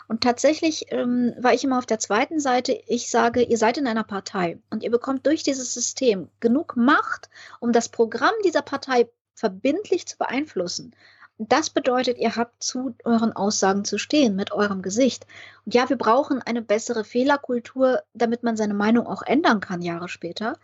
[0.08, 2.72] Und tatsächlich ähm, war ich immer auf der zweiten Seite.
[2.86, 7.28] Ich sage, ihr seid in einer Partei und ihr bekommt durch dieses System genug Macht,
[7.60, 10.94] um das Programm dieser Partei verbindlich zu beeinflussen.
[11.36, 15.26] Das bedeutet, ihr habt zu euren Aussagen zu stehen mit eurem Gesicht.
[15.64, 20.08] Und ja, wir brauchen eine bessere Fehlerkultur, damit man seine Meinung auch ändern kann Jahre
[20.08, 20.58] später.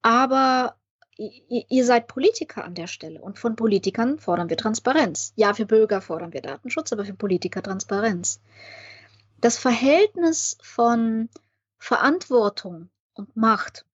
[0.00, 0.74] Aber
[1.16, 5.32] ihr, seid Politiker an der Stelle und von Politikern fordern wir Transparenz.
[5.36, 8.40] Ja, für Bürger fordern wir Datenschutz, aber für Politiker Transparenz.
[9.40, 11.28] Das Verhältnis von
[11.78, 13.84] Verantwortung und Macht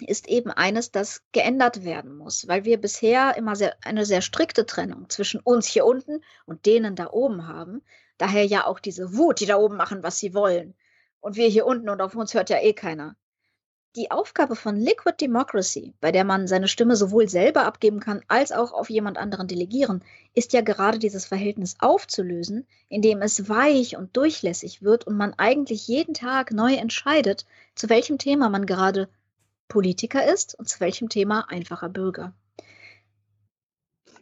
[0.00, 4.66] ist eben eines, das geändert werden muss, weil wir bisher immer sehr, eine sehr strikte
[4.66, 7.82] Trennung zwischen uns hier unten und denen da oben haben.
[8.18, 10.74] Daher ja auch diese Wut, die da oben machen, was sie wollen.
[11.20, 13.16] Und wir hier unten und auf uns hört ja eh keiner.
[13.96, 18.52] Die Aufgabe von Liquid Democracy, bei der man seine Stimme sowohl selber abgeben kann, als
[18.52, 20.04] auch auf jemand anderen delegieren,
[20.34, 25.88] ist ja gerade dieses Verhältnis aufzulösen, indem es weich und durchlässig wird und man eigentlich
[25.88, 29.08] jeden Tag neu entscheidet, zu welchem Thema man gerade
[29.66, 32.34] Politiker ist und zu welchem Thema einfacher Bürger.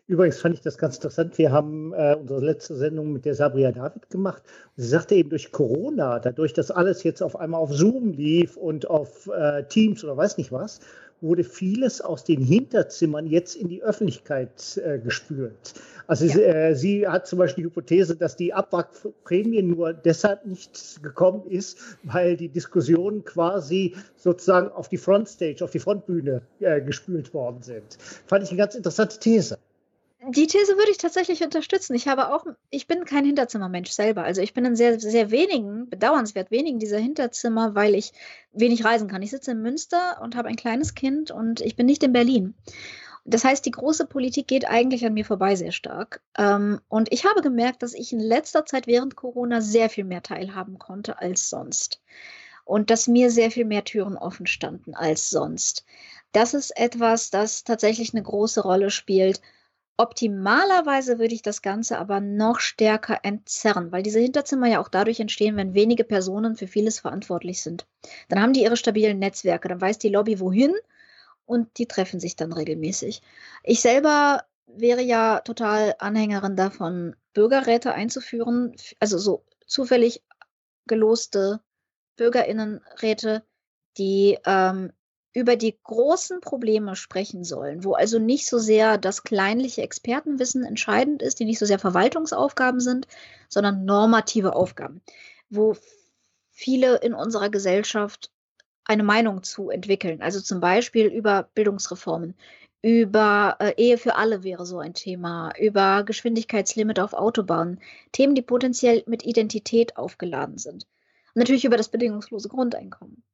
[0.06, 1.38] Übrigens fand ich das ganz interessant.
[1.38, 4.42] Wir haben äh, unsere letzte Sendung mit der Sabria David gemacht.
[4.76, 8.90] sie sagte eben durch Corona, dadurch, dass alles jetzt auf einmal auf Zoom lief und
[8.90, 10.80] auf äh, Teams oder weiß nicht was,
[11.22, 15.72] wurde vieles aus den Hinterzimmern jetzt in die Öffentlichkeit äh, gespült.
[16.06, 16.36] Also ja.
[16.36, 21.78] äh, sie hat zum Beispiel die Hypothese, dass die Abwrackprämie nur deshalb nicht gekommen ist,
[22.02, 27.96] weil die Diskussionen quasi sozusagen auf die Frontstage, auf die Frontbühne äh, gespült worden sind.
[28.26, 29.56] Fand ich eine ganz interessante These.
[30.28, 31.94] Die These würde ich tatsächlich unterstützen.
[31.94, 34.24] Ich habe auch, ich bin kein Hinterzimmermensch selber.
[34.24, 38.12] Also ich bin in sehr, sehr wenigen, bedauernswert wenigen dieser Hinterzimmer, weil ich
[38.52, 39.22] wenig reisen kann.
[39.22, 42.54] Ich sitze in Münster und habe ein kleines Kind und ich bin nicht in Berlin.
[43.24, 46.20] Das heißt, die große Politik geht eigentlich an mir vorbei sehr stark.
[46.38, 50.22] Ähm, und ich habe gemerkt, dass ich in letzter Zeit während Corona sehr viel mehr
[50.22, 52.00] teilhaben konnte als sonst.
[52.64, 55.84] Und dass mir sehr viel mehr Türen offen standen als sonst.
[56.32, 59.40] Das ist etwas, das tatsächlich eine große Rolle spielt
[59.96, 65.20] Optimalerweise würde ich das Ganze aber noch stärker entzerren, weil diese Hinterzimmer ja auch dadurch
[65.20, 67.86] entstehen, wenn wenige Personen für vieles verantwortlich sind.
[68.28, 70.74] Dann haben die ihre stabilen Netzwerke, dann weiß die Lobby wohin
[71.46, 73.22] und die treffen sich dann regelmäßig.
[73.62, 80.22] Ich selber wäre ja total Anhängerin davon, Bürgerräte einzuführen, also so zufällig
[80.86, 81.60] geloste
[82.16, 83.44] Bürgerinnenräte,
[83.96, 84.92] die ähm,
[85.34, 91.22] über die großen Probleme sprechen sollen, wo also nicht so sehr das kleinliche Expertenwissen entscheidend
[91.22, 93.08] ist, die nicht so sehr Verwaltungsaufgaben sind,
[93.48, 95.02] sondern normative Aufgaben,
[95.50, 95.76] wo
[96.50, 98.30] viele in unserer Gesellschaft
[98.84, 100.22] eine Meinung zu entwickeln.
[100.22, 102.36] Also zum Beispiel über Bildungsreformen,
[102.80, 107.80] über äh, Ehe für alle wäre so ein Thema, über Geschwindigkeitslimit auf Autobahnen,
[108.12, 110.86] Themen, die potenziell mit Identität aufgeladen sind.
[111.34, 113.24] Natürlich über das bedingungslose Grundeinkommen.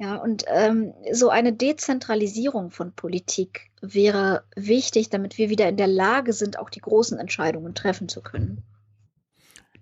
[0.00, 5.88] Ja, und ähm, so eine Dezentralisierung von Politik wäre wichtig, damit wir wieder in der
[5.88, 8.62] Lage sind, auch die großen Entscheidungen treffen zu können.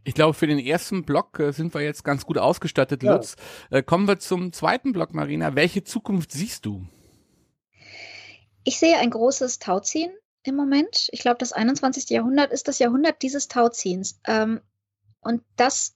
[0.02, 3.14] Ich glaube, für den ersten Block äh, sind wir jetzt ganz gut ausgestattet, ja.
[3.14, 3.36] Lutz.
[3.70, 5.54] Äh, kommen wir zum zweiten Block, Marina.
[5.54, 6.84] Welche Zukunft siehst du?
[8.64, 10.10] Ich sehe ein großes Tauziehen
[10.42, 11.10] im Moment.
[11.12, 12.10] Ich glaube, das 21.
[12.10, 14.18] Jahrhundert ist das Jahrhundert dieses Tauziehens.
[14.26, 14.62] Ähm,
[15.20, 15.94] und das,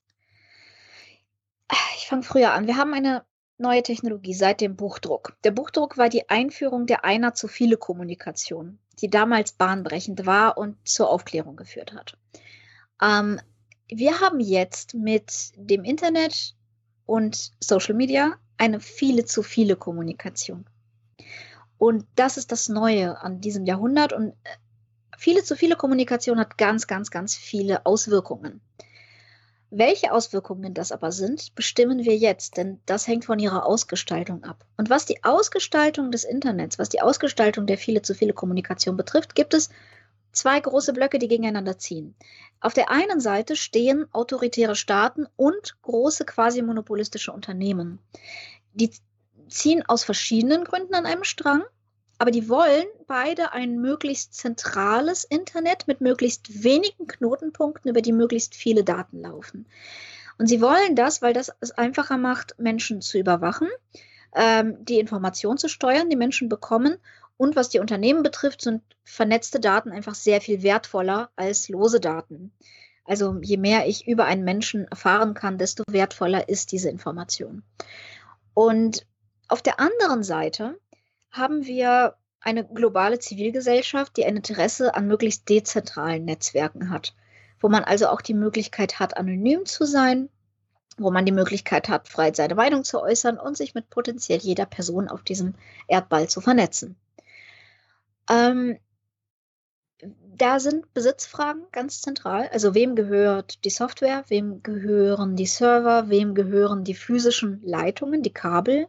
[1.96, 2.68] ich fange früher an.
[2.68, 3.24] Wir haben eine
[3.58, 5.36] neue Technologie seit dem Buchdruck.
[5.44, 10.76] Der Buchdruck war die Einführung der einer zu viele Kommunikation, die damals bahnbrechend war und
[10.86, 12.16] zur Aufklärung geführt hat.
[13.00, 13.40] Ähm,
[13.88, 16.54] wir haben jetzt mit dem Internet
[17.06, 20.66] und Social Media eine viele zu viele Kommunikation.
[21.78, 24.12] Und das ist das Neue an diesem Jahrhundert.
[24.12, 24.56] Und äh,
[25.18, 28.60] viele zu viele Kommunikation hat ganz, ganz, ganz viele Auswirkungen.
[29.74, 34.66] Welche Auswirkungen das aber sind, bestimmen wir jetzt, denn das hängt von ihrer Ausgestaltung ab.
[34.76, 39.34] Und was die Ausgestaltung des Internets, was die Ausgestaltung der viele zu viele Kommunikation betrifft,
[39.34, 39.70] gibt es
[40.30, 42.14] zwei große Blöcke, die gegeneinander ziehen.
[42.60, 47.98] Auf der einen Seite stehen autoritäre Staaten und große quasi monopolistische Unternehmen.
[48.74, 48.90] Die
[49.48, 51.62] ziehen aus verschiedenen Gründen an einem Strang
[52.18, 58.54] aber die wollen beide ein möglichst zentrales Internet mit möglichst wenigen Knotenpunkten, über die möglichst
[58.54, 59.66] viele Daten laufen.
[60.38, 63.68] Und sie wollen das, weil das es einfacher macht, Menschen zu überwachen,
[64.34, 66.96] ähm, die Information zu steuern, die Menschen bekommen.
[67.36, 72.52] Und was die Unternehmen betrifft, sind vernetzte Daten einfach sehr viel wertvoller als lose Daten.
[73.04, 77.62] Also je mehr ich über einen Menschen erfahren kann, desto wertvoller ist diese Information.
[78.54, 79.06] Und
[79.48, 80.78] auf der anderen Seite
[81.32, 87.14] haben wir eine globale Zivilgesellschaft, die ein Interesse an möglichst dezentralen Netzwerken hat,
[87.60, 90.28] wo man also auch die Möglichkeit hat, anonym zu sein,
[90.98, 94.66] wo man die Möglichkeit hat, frei seine Meinung zu äußern und sich mit potenziell jeder
[94.66, 95.54] Person auf diesem
[95.88, 96.96] Erdball zu vernetzen.
[98.30, 98.78] Ähm,
[100.36, 102.48] da sind Besitzfragen ganz zentral.
[102.52, 108.32] Also wem gehört die Software, wem gehören die Server, wem gehören die physischen Leitungen, die
[108.32, 108.88] Kabel,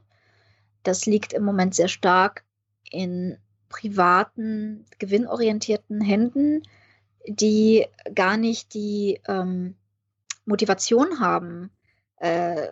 [0.83, 2.43] das liegt im Moment sehr stark
[2.89, 3.37] in
[3.69, 6.63] privaten, gewinnorientierten Händen,
[7.27, 9.75] die gar nicht die ähm,
[10.45, 11.71] Motivation haben,
[12.17, 12.67] äh,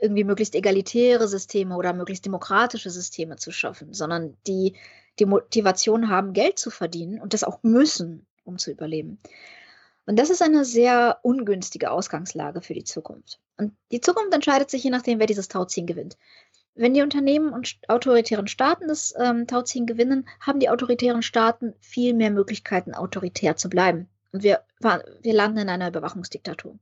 [0.00, 4.76] irgendwie möglichst egalitäre Systeme oder möglichst demokratische Systeme zu schaffen, sondern die
[5.18, 9.18] die Motivation haben, Geld zu verdienen und das auch müssen, um zu überleben.
[10.06, 13.40] Und das ist eine sehr ungünstige Ausgangslage für die Zukunft.
[13.58, 16.16] Und die Zukunft entscheidet sich je nachdem, wer dieses Tauziehen gewinnt.
[16.78, 22.14] Wenn die Unternehmen und autoritären Staaten das ähm, Tauziehen gewinnen, haben die autoritären Staaten viel
[22.14, 24.08] mehr Möglichkeiten, autoritär zu bleiben.
[24.30, 26.78] Und wir, wir landen in einer Überwachungsdiktatur.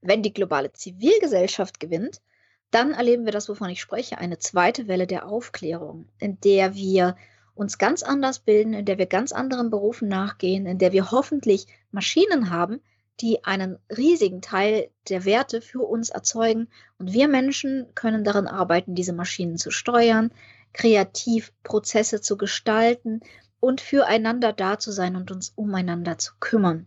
[0.00, 2.22] Wenn die globale Zivilgesellschaft gewinnt,
[2.70, 7.16] dann erleben wir das, wovon ich spreche, eine zweite Welle der Aufklärung, in der wir
[7.54, 11.66] uns ganz anders bilden, in der wir ganz anderen Berufen nachgehen, in der wir hoffentlich
[11.90, 12.80] Maschinen haben,
[13.20, 16.68] die einen riesigen Teil der Werte für uns erzeugen.
[16.98, 20.32] Und wir Menschen können daran arbeiten, diese Maschinen zu steuern,
[20.72, 23.20] kreativ Prozesse zu gestalten
[23.60, 26.86] und füreinander da zu sein und uns umeinander zu kümmern.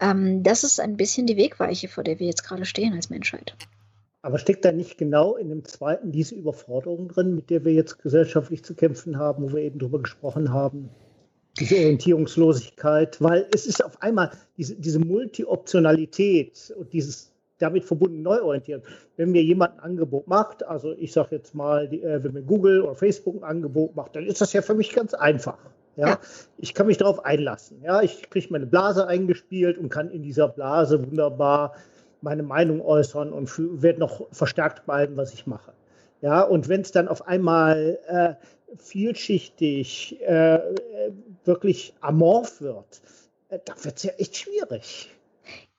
[0.00, 3.54] Ähm, das ist ein bisschen die Wegweiche, vor der wir jetzt gerade stehen als Menschheit.
[4.22, 7.98] Aber steckt da nicht genau in dem zweiten diese Überforderung drin, mit der wir jetzt
[7.98, 10.90] gesellschaftlich zu kämpfen haben, wo wir eben drüber gesprochen haben?
[11.58, 18.82] Diese Orientierungslosigkeit, weil es ist auf einmal diese, diese Multi-Optionalität und dieses damit verbundene Neuorientieren.
[19.16, 22.82] Wenn mir jemand ein Angebot macht, also ich sage jetzt mal, äh, wenn mir Google
[22.82, 25.58] oder Facebook ein Angebot macht, dann ist das ja für mich ganz einfach.
[25.96, 26.18] Ja, ja.
[26.58, 27.82] ich kann mich darauf einlassen.
[27.82, 31.74] Ja, ich kriege meine Blase eingespielt und kann in dieser Blase wunderbar
[32.22, 33.50] meine Meinung äußern und
[33.82, 35.72] werde noch verstärkt bleiben, was ich mache.
[36.22, 38.34] Ja, und wenn es dann auf einmal äh,
[38.76, 40.60] vielschichtig, äh,
[41.44, 43.02] wirklich amorph wird,
[43.48, 45.10] äh, da wird es ja echt schwierig.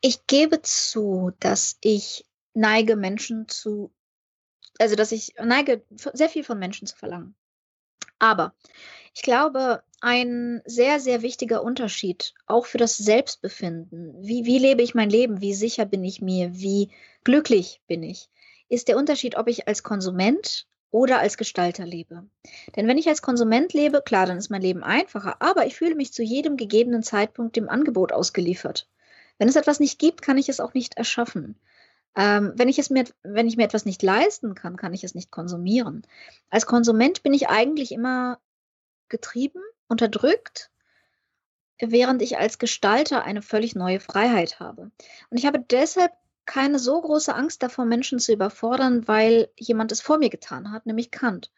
[0.01, 3.91] Ich gebe zu, dass ich neige, Menschen zu,
[4.79, 7.35] also dass ich neige, sehr viel von Menschen zu verlangen.
[8.19, 8.53] Aber
[9.13, 14.95] ich glaube, ein sehr, sehr wichtiger Unterschied, auch für das Selbstbefinden, wie, wie lebe ich
[14.95, 16.89] mein Leben, wie sicher bin ich mir, wie
[17.23, 18.29] glücklich bin ich,
[18.69, 22.23] ist der Unterschied, ob ich als Konsument oder als Gestalter lebe.
[22.75, 25.95] Denn wenn ich als Konsument lebe, klar, dann ist mein Leben einfacher, aber ich fühle
[25.95, 28.87] mich zu jedem gegebenen Zeitpunkt dem Angebot ausgeliefert.
[29.39, 31.59] Wenn es etwas nicht gibt, kann ich es auch nicht erschaffen.
[32.15, 35.15] Ähm, wenn, ich es mir, wenn ich mir etwas nicht leisten kann, kann ich es
[35.15, 36.03] nicht konsumieren.
[36.51, 38.39] Als Konsument bin ich eigentlich immer
[39.09, 40.69] getrieben, unterdrückt,
[41.79, 44.91] während ich als Gestalter eine völlig neue Freiheit habe.
[45.31, 46.11] Und ich habe deshalb
[46.45, 50.85] keine so große Angst davor, Menschen zu überfordern, weil jemand es vor mir getan hat,
[50.85, 51.51] nämlich Kant,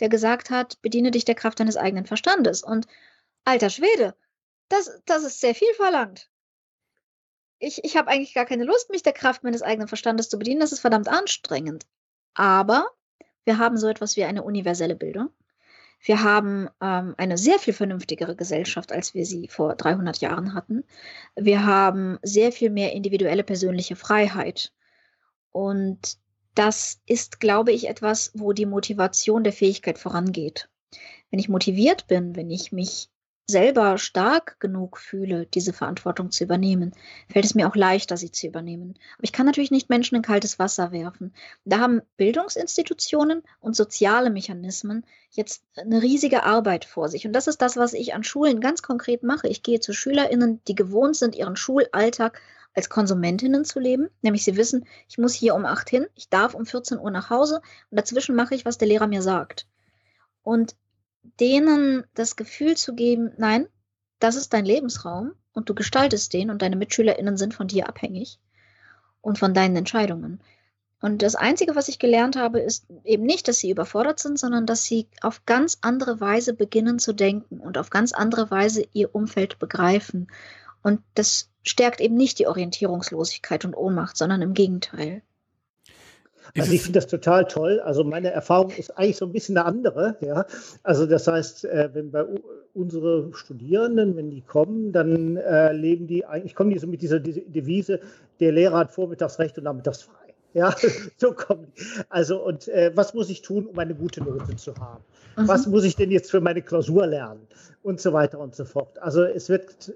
[0.00, 2.62] der gesagt hat, bediene dich der Kraft deines eigenen Verstandes.
[2.62, 2.86] Und
[3.44, 4.16] alter Schwede,
[4.68, 6.30] das, das ist sehr viel verlangt.
[7.58, 10.60] Ich, ich habe eigentlich gar keine Lust, mich der Kraft meines eigenen Verstandes zu bedienen.
[10.60, 11.86] Das ist verdammt anstrengend.
[12.32, 12.88] Aber
[13.44, 15.30] wir haben so etwas wie eine universelle Bildung.
[16.02, 20.84] Wir haben ähm, eine sehr viel vernünftigere Gesellschaft, als wir sie vor 300 Jahren hatten.
[21.36, 24.72] Wir haben sehr viel mehr individuelle persönliche Freiheit.
[25.52, 26.18] Und
[26.54, 30.68] das ist, glaube ich, etwas, wo die Motivation der Fähigkeit vorangeht.
[31.30, 33.08] Wenn ich motiviert bin, wenn ich mich
[33.50, 36.92] selber stark genug fühle, diese Verantwortung zu übernehmen,
[37.28, 38.94] fällt es mir auch leichter, sie zu übernehmen.
[39.14, 41.34] Aber ich kann natürlich nicht Menschen in kaltes Wasser werfen.
[41.64, 47.26] Da haben Bildungsinstitutionen und soziale Mechanismen jetzt eine riesige Arbeit vor sich.
[47.26, 49.48] Und das ist das, was ich an Schulen ganz konkret mache.
[49.48, 52.40] Ich gehe zu SchülerInnen, die gewohnt sind, ihren Schulalltag
[52.74, 54.08] als Konsumentinnen zu leben.
[54.22, 57.30] Nämlich sie wissen, ich muss hier um acht hin, ich darf um 14 Uhr nach
[57.30, 57.60] Hause
[57.90, 59.66] und dazwischen mache ich, was der Lehrer mir sagt.
[60.42, 60.76] Und
[61.22, 63.68] denen das Gefühl zu geben, nein,
[64.18, 68.38] das ist dein Lebensraum und du gestaltest den und deine MitschülerInnen sind von dir abhängig
[69.20, 70.40] und von deinen Entscheidungen.
[71.02, 74.66] Und das Einzige, was ich gelernt habe, ist eben nicht, dass sie überfordert sind, sondern
[74.66, 79.14] dass sie auf ganz andere Weise beginnen zu denken und auf ganz andere Weise ihr
[79.14, 80.28] Umfeld begreifen.
[80.82, 85.22] Und das stärkt eben nicht die Orientierungslosigkeit und Ohnmacht, sondern im Gegenteil.
[86.56, 87.80] Also ich finde das total toll.
[87.80, 90.16] Also meine Erfahrung ist eigentlich so ein bisschen eine andere.
[90.20, 90.46] Ja?
[90.82, 92.24] Also das heißt, äh, wenn bei
[92.74, 97.20] unsere Studierenden, wenn die kommen, dann äh, leben die eigentlich, kommen die so mit dieser
[97.20, 98.00] Devise,
[98.40, 100.14] der Lehrer hat vormittags recht und nachmittags frei.
[100.52, 100.74] Ja,
[101.16, 101.82] so kommen die.
[102.08, 105.04] Also und äh, was muss ich tun, um eine gute Note zu haben?
[105.36, 105.48] Mhm.
[105.48, 107.46] Was muss ich denn jetzt für meine Klausur lernen?
[107.82, 108.98] Und so weiter und so fort.
[108.98, 109.94] Also es wird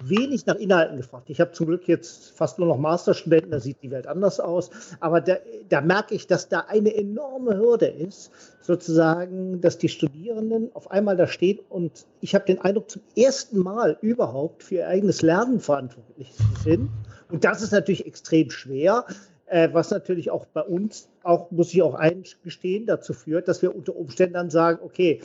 [0.00, 1.28] wenig nach Inhalten gefragt.
[1.30, 4.70] Ich habe zum Glück jetzt fast nur noch Masterstudenten, da sieht die Welt anders aus.
[5.00, 5.36] Aber da,
[5.68, 8.30] da merke ich, dass da eine enorme Hürde ist,
[8.62, 13.58] sozusagen, dass die Studierenden auf einmal da stehen und ich habe den Eindruck, zum ersten
[13.58, 16.32] Mal überhaupt für ihr eigenes Lernen verantwortlich
[16.64, 16.90] sind.
[17.30, 19.06] Und das ist natürlich extrem schwer,
[19.46, 23.74] äh, was natürlich auch bei uns, auch muss ich auch eingestehen, dazu führt, dass wir
[23.74, 25.20] unter Umständen dann sagen, okay,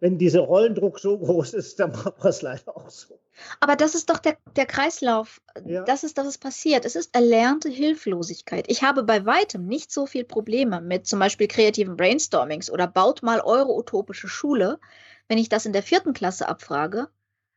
[0.00, 3.18] wenn dieser Rollendruck so groß ist, dann machen wir es leider auch so.
[3.60, 5.40] Aber das ist doch der, der Kreislauf.
[5.64, 5.82] Ja.
[5.82, 6.84] Das ist, das ist passiert.
[6.84, 8.66] Es ist erlernte Hilflosigkeit.
[8.68, 13.22] Ich habe bei weitem nicht so viel Probleme mit zum Beispiel kreativen Brainstormings oder baut
[13.22, 14.78] mal eure utopische Schule,
[15.28, 17.08] wenn ich das in der vierten Klasse abfrage,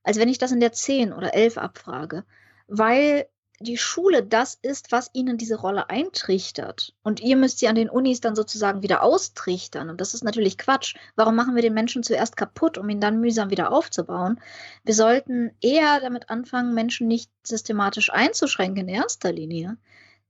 [0.04, 2.24] als wenn ich das in der zehn oder elf abfrage.
[2.68, 3.28] Weil
[3.60, 6.94] die Schule das ist, was ihnen diese Rolle eintrichtert.
[7.04, 9.90] Und ihr müsst sie an den Unis dann sozusagen wieder austrichtern.
[9.90, 10.96] Und das ist natürlich Quatsch.
[11.16, 14.40] Warum machen wir den Menschen zuerst kaputt, um ihn dann mühsam wieder aufzubauen?
[14.84, 19.78] Wir sollten eher damit anfangen, Menschen nicht systematisch einzuschränken in erster Linie.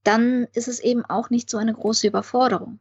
[0.04, 2.80] Dann ist es eben auch nicht so eine große Überforderung.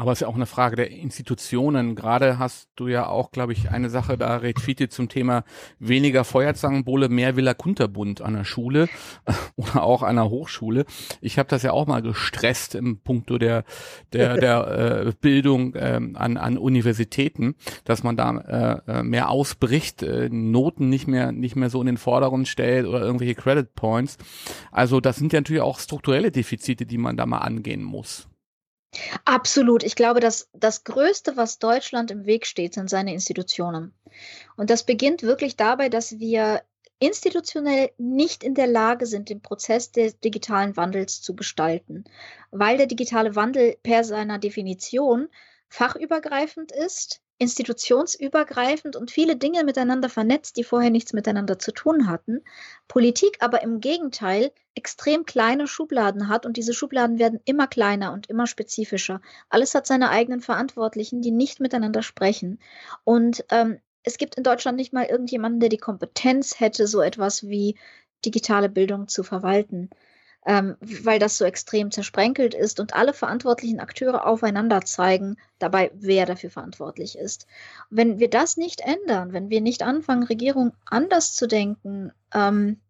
[0.00, 1.94] Aber es ist ja auch eine Frage der Institutionen.
[1.94, 5.44] Gerade hast du ja auch, glaube ich, eine Sache da retweetet zum Thema
[5.78, 8.88] weniger Feuerzangenbowle, mehr Villa Kunterbund an der Schule
[9.56, 10.86] oder auch an der Hochschule.
[11.20, 13.64] Ich habe das ja auch mal gestresst im Punkto der
[14.14, 20.02] der der äh, Bildung äh, an an Universitäten, dass man da äh, äh, mehr ausbricht,
[20.02, 24.16] äh, Noten nicht mehr nicht mehr so in den Vordergrund stellt oder irgendwelche Credit Points.
[24.72, 28.29] Also das sind ja natürlich auch strukturelle Defizite, die man da mal angehen muss.
[29.24, 29.82] Absolut.
[29.82, 33.94] Ich glaube, dass das Größte, was Deutschland im Weg steht, sind seine Institutionen.
[34.56, 36.62] Und das beginnt wirklich dabei, dass wir
[36.98, 42.04] institutionell nicht in der Lage sind, den Prozess des digitalen Wandels zu gestalten,
[42.50, 45.28] weil der digitale Wandel per seiner Definition
[45.68, 52.42] fachübergreifend ist, institutionsübergreifend und viele Dinge miteinander vernetzt, die vorher nichts miteinander zu tun hatten.
[52.86, 58.28] Politik aber im Gegenteil extrem kleine Schubladen hat und diese Schubladen werden immer kleiner und
[58.28, 59.22] immer spezifischer.
[59.48, 62.60] Alles hat seine eigenen Verantwortlichen, die nicht miteinander sprechen.
[63.04, 67.48] Und ähm, es gibt in Deutschland nicht mal irgendjemanden, der die Kompetenz hätte, so etwas
[67.48, 67.78] wie
[68.22, 69.88] digitale Bildung zu verwalten
[70.46, 76.26] ähm, weil das so extrem zersprenkelt ist und alle verantwortlichen Akteure aufeinander zeigen, dabei wer
[76.26, 77.46] dafür verantwortlich ist.
[77.90, 82.80] Wenn wir das nicht ändern, wenn wir nicht anfangen, Regierung anders zu denken, ähm,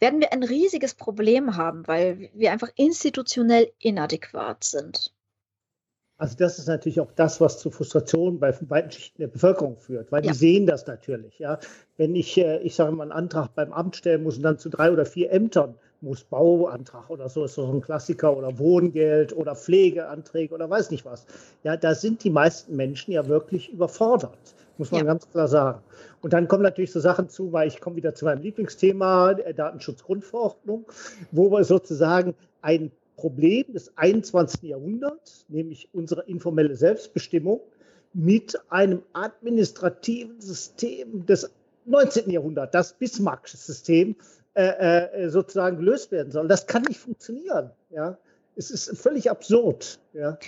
[0.00, 5.12] werden wir ein riesiges Problem haben, weil wir einfach institutionell inadäquat sind.
[6.16, 10.10] Also das ist natürlich auch das, was zu Frustrationen bei weiten Schichten der Bevölkerung führt,
[10.10, 10.32] weil ja.
[10.32, 11.38] die sehen das natürlich.
[11.38, 11.60] Ja,
[11.96, 14.68] wenn ich, äh, ich sage mal, einen Antrag beim Amt stellen muss und dann zu
[14.68, 19.54] drei oder vier Ämtern muss, Bauantrag oder so ist so ein Klassiker oder Wohngeld oder
[19.54, 21.26] Pflegeanträge oder weiß nicht was.
[21.64, 24.38] Ja, da sind die meisten Menschen ja wirklich überfordert,
[24.78, 25.06] muss man ja.
[25.06, 25.80] ganz klar sagen.
[26.20, 29.52] Und dann kommen natürlich so Sachen zu, weil ich komme wieder zu meinem Lieblingsthema, der
[29.52, 30.84] Datenschutzgrundverordnung,
[31.32, 34.62] wo wir sozusagen ein Problem des 21.
[34.62, 37.60] Jahrhunderts, nämlich unsere informelle Selbstbestimmung,
[38.14, 41.50] mit einem administrativen System des
[41.84, 42.30] 19.
[42.30, 44.14] Jahrhunderts, das Bismarck-System, äh,
[44.54, 46.48] äh, sozusagen gelöst werden soll.
[46.48, 47.70] Das kann nicht funktionieren.
[47.90, 48.18] Ja?
[48.56, 50.00] Es ist völlig absurd.
[50.12, 50.38] Ja?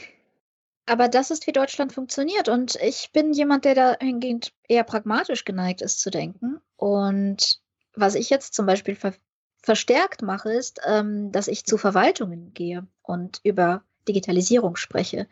[0.87, 2.49] Aber das ist, wie Deutschland funktioniert.
[2.49, 6.61] Und ich bin jemand, der dahingehend eher pragmatisch geneigt ist zu denken.
[6.77, 7.61] Und
[7.95, 9.15] was ich jetzt zum Beispiel ver
[9.63, 15.27] verstärkt mache, ist, ähm, dass ich zu Verwaltungen gehe und über Digitalisierung spreche.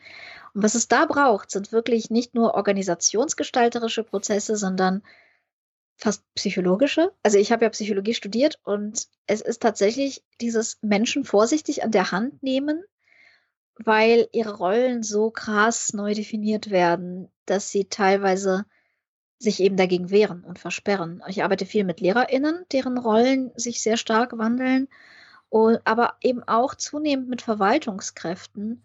[0.52, 5.02] Und was es da braucht, sind wirklich nicht nur organisationsgestalterische Prozesse, sondern
[5.98, 7.12] fast psychologische.
[7.22, 12.12] Also ich habe ja Psychologie studiert und es ist tatsächlich dieses Menschen vorsichtig an der
[12.12, 12.82] Hand nehmen,
[13.76, 18.64] weil ihre Rollen so krass neu definiert werden, dass sie teilweise
[19.40, 21.22] sich eben dagegen wehren und versperren.
[21.28, 24.88] Ich arbeite viel mit LehrerInnen, deren Rollen sich sehr stark wandeln,
[25.50, 28.82] aber eben auch zunehmend mit Verwaltungskräften,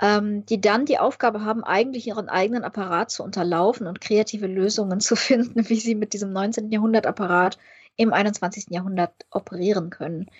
[0.00, 5.00] ähm, die dann die Aufgabe haben, eigentlich ihren eigenen Apparat zu unterlaufen und kreative Lösungen
[5.00, 6.70] zu finden, wie sie mit diesem 19.
[6.70, 7.58] Jahrhundert-Apparat
[7.96, 8.66] im 21.
[8.70, 10.30] Jahrhundert operieren können.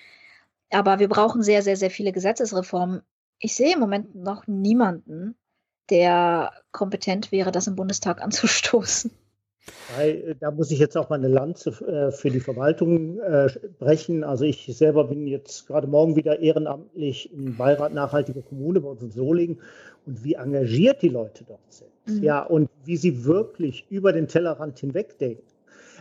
[0.71, 3.03] Aber wir brauchen sehr, sehr, sehr viele Gesetzesreformen.
[3.39, 5.37] Ich sehe im Moment noch niemanden,
[5.91, 9.11] der kompetent wäre, das im Bundestag anzustoßen.
[9.99, 13.49] Äh, da muss ich jetzt auch mal eine Lanze äh, für die Verwaltung äh,
[13.79, 14.25] brechen.
[14.25, 19.03] Also ich selber bin jetzt gerade morgen wieder ehrenamtlich im Beirat Nachhaltige Kommune bei uns
[19.03, 19.61] in Solingen
[20.07, 21.91] und wie engagiert die Leute dort sind.
[22.07, 22.23] Mhm.
[22.23, 25.45] Ja, und wie sie wirklich über den Tellerrand hinwegdenken.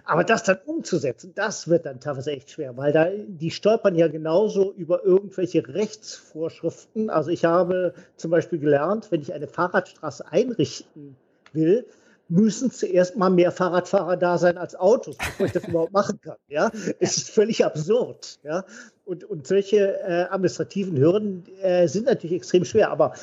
[0.06, 4.08] Aber das dann umzusetzen, das wird dann teilweise echt schwer, weil da, die stolpern ja
[4.08, 7.10] genauso über irgendwelche Rechtsvorschriften.
[7.10, 11.16] Also ich habe zum Beispiel gelernt, wenn ich eine Fahrradstraße einrichten
[11.54, 11.86] will,
[12.30, 16.38] müssen zuerst mal mehr Fahrradfahrer da sein als Autos, bevor ich das überhaupt machen kann.
[16.48, 18.40] Ja, es ist völlig absurd.
[18.44, 18.66] Ja,
[19.06, 22.92] und, und solche äh, administrativen Hürden äh, sind natürlich extrem schwer.
[22.92, 23.14] Aber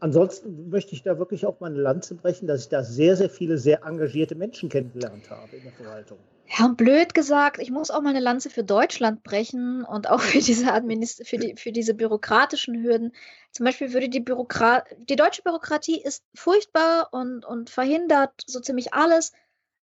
[0.00, 3.30] ansonsten möchte ich da wirklich auch mal eine Lanze brechen, dass ich da sehr, sehr
[3.30, 6.18] viele sehr engagierte Menschen kennengelernt habe in der Verwaltung.
[6.48, 10.38] Ja, blöd gesagt, ich muss auch mal eine Lanze für Deutschland brechen und auch für
[10.38, 13.12] diese, Administ für, die, für diese bürokratischen Hürden.
[13.50, 18.94] Zum Beispiel würde die Bürokrat die deutsche Bürokratie ist furchtbar und, und verhindert so ziemlich
[18.94, 19.32] alles,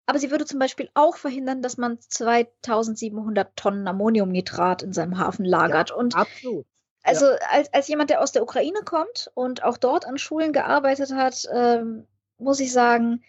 [0.05, 5.45] aber sie würde zum Beispiel auch verhindern, dass man 2700 Tonnen Ammoniumnitrat in seinem Hafen
[5.45, 5.89] lagert.
[5.89, 6.65] Ja, und absolut.
[7.03, 7.37] Also ja.
[7.49, 11.47] als, als jemand, der aus der Ukraine kommt und auch dort an Schulen gearbeitet hat,
[11.53, 13.23] ähm, muss ich sagen,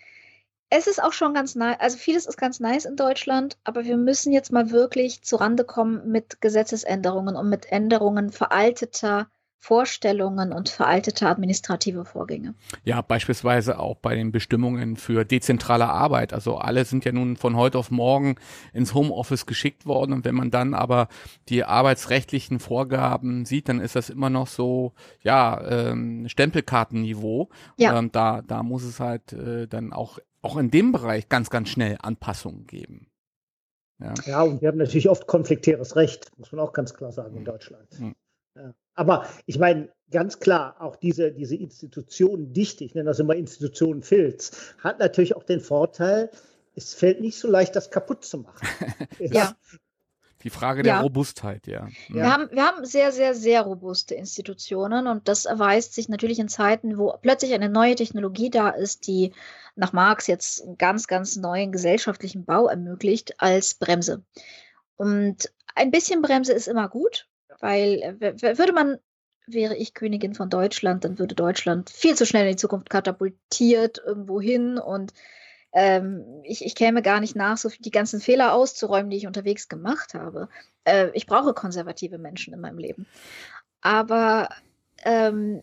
[0.71, 3.97] es ist auch schon ganz nice, also vieles ist ganz nice in Deutschland, aber wir
[3.97, 9.29] müssen jetzt mal wirklich zurande kommen mit Gesetzesänderungen und mit Änderungen veralteter
[9.65, 12.53] Vorstellungen und veralteter administrative Vorgänge.
[12.85, 16.35] Ja, beispielsweise auch bei den Bestimmungen für dezentrale Arbeit.
[16.35, 18.35] Also alle sind ja nun von heute auf morgen
[18.75, 20.13] ins Homeoffice geschickt worden.
[20.13, 21.09] Und wenn man dann aber
[21.49, 24.93] die arbeitsrechtlichen Vorgaben sieht, dann ist das immer noch so,
[25.23, 27.49] ja, ähm, Stempelkartenniveau.
[27.79, 27.99] Ja.
[27.99, 31.71] Ähm, da, da muss es halt äh, dann auch auch in dem Bereich ganz, ganz
[31.71, 33.07] schnell Anpassungen geben.
[33.99, 37.35] Ja, ja und wir haben natürlich oft konfliktäres Recht, muss man auch ganz klar sagen
[37.39, 37.89] in Deutschland.
[37.99, 38.15] Mhm.
[38.95, 44.03] Aber ich meine, ganz klar, auch diese, diese Institution Dichte, ich nenne das immer Institution
[44.03, 46.31] Filz, hat natürlich auch den Vorteil,
[46.77, 48.67] es fällt nicht so leicht, das kaputt zu machen.
[49.19, 49.55] ja.
[50.43, 51.01] Die Frage der ja.
[51.01, 51.89] Robustheit, ja.
[52.09, 52.31] Wir, ja.
[52.31, 56.99] Haben, wir haben sehr, sehr, sehr robuste Institutionen und das erweist sich natürlich in Zeiten,
[56.99, 59.33] wo plötzlich eine neue Technologie da ist, die
[59.75, 64.23] nach Marx jetzt einen ganz, ganz neuen gesellschaftlichen Bau ermöglicht als Bremse.
[64.97, 67.27] Und ein bisschen Bremse ist immer gut,
[67.65, 68.99] weil würde man
[69.47, 74.03] wäre ich Königin von Deutschland, dann würde Deutschland viel zu schnell in die Zukunft katapultiert
[74.05, 75.15] irgendwo hin und
[75.73, 79.69] ähm, ich, ich käme gar nicht nach, so die ganzen Fehler auszuräumen, die ich unterwegs
[79.69, 80.49] gemacht habe.
[80.85, 83.07] Äh, ich brauche konservative Menschen in meinem Leben.
[83.81, 84.51] Aber
[85.05, 85.63] ähm,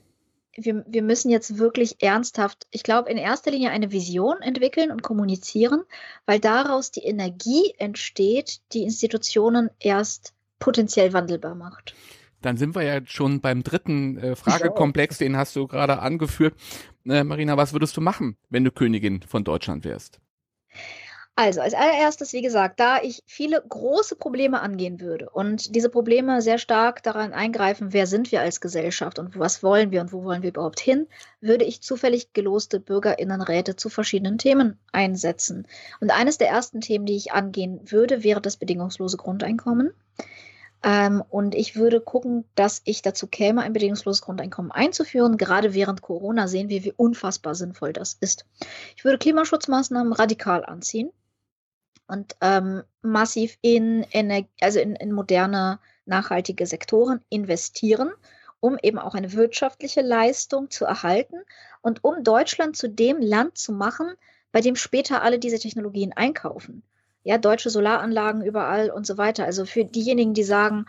[0.55, 5.03] wir, wir müssen jetzt wirklich ernsthaft, ich glaube, in erster Linie eine Vision entwickeln und
[5.03, 5.83] kommunizieren,
[6.25, 11.93] weil daraus die Energie entsteht, die Institutionen erst potenziell wandelbar macht.
[12.41, 16.55] Dann sind wir ja schon beim dritten äh, Fragekomplex, den hast du gerade angeführt.
[17.05, 20.19] Äh, Marina, was würdest du machen, wenn du Königin von Deutschland wärst?
[21.35, 26.41] Also, als allererstes, wie gesagt, da ich viele große Probleme angehen würde und diese Probleme
[26.41, 30.23] sehr stark daran eingreifen, wer sind wir als Gesellschaft und was wollen wir und wo
[30.23, 31.07] wollen wir überhaupt hin,
[31.39, 35.67] würde ich zufällig geloste Bürgerinnenräte zu verschiedenen Themen einsetzen.
[36.01, 39.93] Und eines der ersten Themen, die ich angehen würde, wäre das bedingungslose Grundeinkommen.
[40.83, 45.37] Ähm, und ich würde gucken, dass ich dazu käme, ein bedingungsloses Grundeinkommen einzuführen.
[45.37, 48.45] Gerade während Corona sehen wir, wie unfassbar sinnvoll das ist.
[48.95, 51.11] Ich würde Klimaschutzmaßnahmen radikal anziehen
[52.07, 54.05] und ähm, massiv in,
[54.59, 58.11] also in, in moderne, nachhaltige Sektoren investieren,
[58.59, 61.37] um eben auch eine wirtschaftliche Leistung zu erhalten
[61.81, 64.15] und um Deutschland zu dem Land zu machen,
[64.51, 66.83] bei dem später alle diese Technologien einkaufen.
[67.23, 69.45] Ja, deutsche Solaranlagen überall und so weiter.
[69.45, 70.85] Also für diejenigen, die sagen,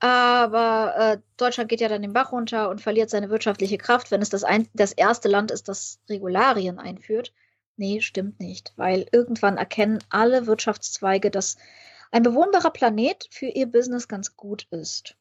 [0.00, 4.22] aber äh, Deutschland geht ja dann den Bach runter und verliert seine wirtschaftliche Kraft, wenn
[4.22, 7.32] es das, ein, das erste Land ist, das Regularien einführt.
[7.76, 11.56] Nee, stimmt nicht, weil irgendwann erkennen alle Wirtschaftszweige, dass
[12.10, 15.16] ein bewohnbarer Planet für ihr Business ganz gut ist.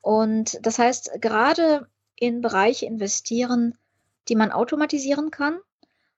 [0.00, 3.76] Und das heißt, gerade in Bereiche investieren,
[4.28, 5.58] die man automatisieren kann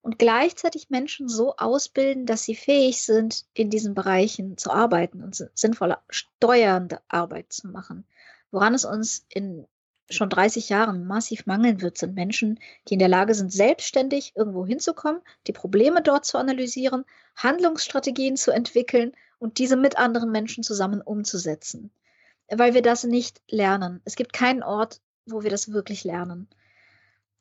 [0.02, 5.50] und gleichzeitig Menschen so ausbilden, dass sie fähig sind, in diesen Bereichen zu arbeiten und
[5.54, 8.06] sinnvolle steuernde Arbeit zu machen.
[8.50, 9.66] Woran es uns in
[10.10, 14.64] schon 30 Jahren massiv mangeln wird, sind Menschen, die in der Lage sind, selbstständig irgendwo
[14.64, 17.04] hinzukommen, die Probleme dort zu analysieren,
[17.36, 21.90] Handlungsstrategien zu entwickeln und diese mit anderen Menschen zusammen umzusetzen.
[22.50, 24.00] Weil wir das nicht lernen.
[24.04, 26.48] Es gibt keinen Ort, wo wir das wirklich lernen.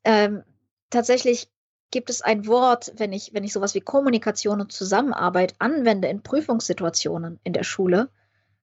[0.04, 0.44] Ähm,
[0.90, 1.50] tatsächlich
[1.92, 6.24] gibt es ein Wort, wenn ich, wenn ich sowas wie Kommunikation und Zusammenarbeit anwende in
[6.24, 8.10] Prüfungssituationen in der Schule,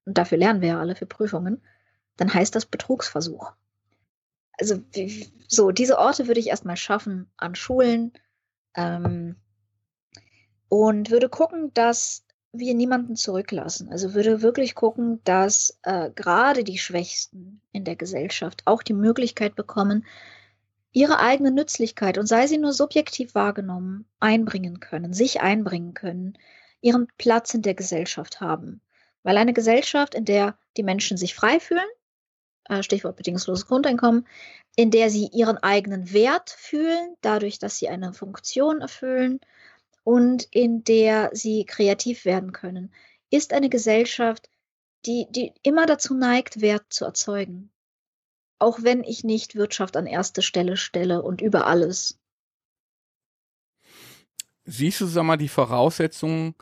[0.04, 1.62] und dafür lernen wir ja alle für Prüfungen,
[2.16, 3.52] dann heißt das Betrugsversuch
[4.58, 4.82] also
[5.48, 8.12] so, diese Orte würde ich erstmal schaffen an Schulen
[8.76, 9.36] ähm,
[10.68, 13.88] und würde gucken, dass wir niemanden zurücklassen.
[13.90, 19.56] Also würde wirklich gucken, dass äh, gerade die Schwächsten in der Gesellschaft auch die Möglichkeit
[19.56, 20.06] bekommen,
[20.94, 26.38] ihre eigene Nützlichkeit und sei sie nur subjektiv wahrgenommen, einbringen können, sich einbringen können,
[26.80, 28.80] ihren Platz in der Gesellschaft haben.
[29.24, 31.84] Weil eine Gesellschaft, in der die Menschen sich frei fühlen,
[32.68, 34.26] äh, Stichwort bedingungsloses Grundeinkommen,
[34.76, 39.40] in der sie ihren eigenen Wert fühlen, dadurch, dass sie eine Funktion erfüllen
[40.04, 42.94] und in der sie kreativ werden können,
[43.30, 44.48] ist eine Gesellschaft,
[45.06, 47.70] die, die immer dazu neigt, Wert zu erzeugen.
[48.58, 52.18] Auch wenn ich nicht Wirtschaft an erste Stelle stelle und über alles.
[54.64, 56.54] Siehst du, sag mal, die Voraussetzungen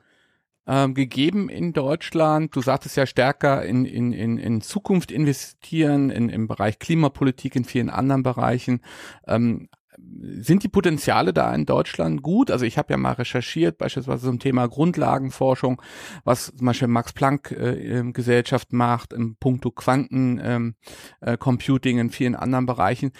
[0.67, 2.55] ähm, gegeben in Deutschland.
[2.55, 7.65] Du sagtest ja stärker in, in, in, in Zukunft investieren, in, im Bereich Klimapolitik, in
[7.65, 8.81] vielen anderen Bereichen.
[9.27, 9.69] Ähm,
[10.21, 12.51] sind die Potenziale da in Deutschland gut?
[12.51, 15.83] Also ich habe ja mal recherchiert, beispielsweise zum Thema Grundlagenforschung,
[16.25, 22.35] was zum Beispiel Max Planck äh, Gesellschaft macht, im Punkto Quantencomputing ähm, äh, in vielen
[22.35, 23.13] anderen Bereichen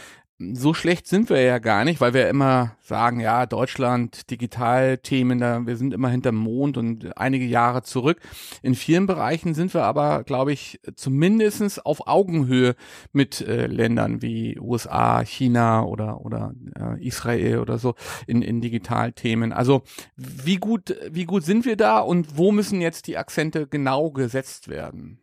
[0.55, 5.67] so schlecht sind wir ja gar nicht, weil wir immer sagen, ja, Deutschland, Digitalthemen, da,
[5.67, 8.21] wir sind immer hinterm Mond und einige Jahre zurück.
[8.63, 12.75] In vielen Bereichen sind wir aber, glaube ich, zumindestens auf Augenhöhe
[13.13, 17.95] mit äh, Ländern wie USA, China oder, oder äh, Israel oder so
[18.27, 19.53] in, in Digitalthemen.
[19.53, 19.83] Also
[20.17, 24.69] wie gut, wie gut sind wir da und wo müssen jetzt die Akzente genau gesetzt
[24.69, 25.22] werden?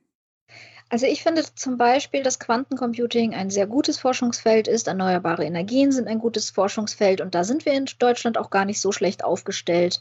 [0.90, 4.88] Also ich finde zum Beispiel, dass Quantencomputing ein sehr gutes Forschungsfeld ist.
[4.88, 8.82] Erneuerbare Energien sind ein gutes Forschungsfeld und da sind wir in Deutschland auch gar nicht
[8.82, 10.00] so schlecht aufgestellt.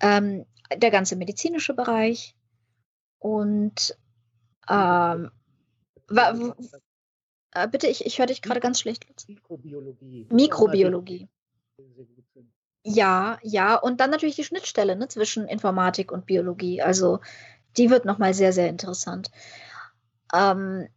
[0.00, 2.34] Ähm, der ganze medizinische Bereich
[3.18, 3.96] und
[4.70, 5.30] ähm,
[7.54, 9.06] äh, bitte, ich, ich höre dich gerade ganz schlecht.
[9.28, 10.26] Mikrobiologie.
[10.30, 11.28] Mikrobiologie.
[12.84, 16.82] Ja, ja, und dann natürlich die Schnittstelle ne, zwischen Informatik und Biologie.
[16.82, 17.20] Also
[17.76, 19.30] die wird nochmal sehr, sehr interessant.
[20.32, 20.88] Ähm,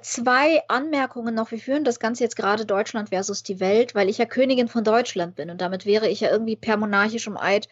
[0.00, 1.50] zwei Anmerkungen noch.
[1.50, 4.84] Wir führen das Ganze jetzt gerade Deutschland versus die Welt, weil ich ja Königin von
[4.84, 7.68] Deutschland bin und damit wäre ich ja irgendwie per monarchischem Eid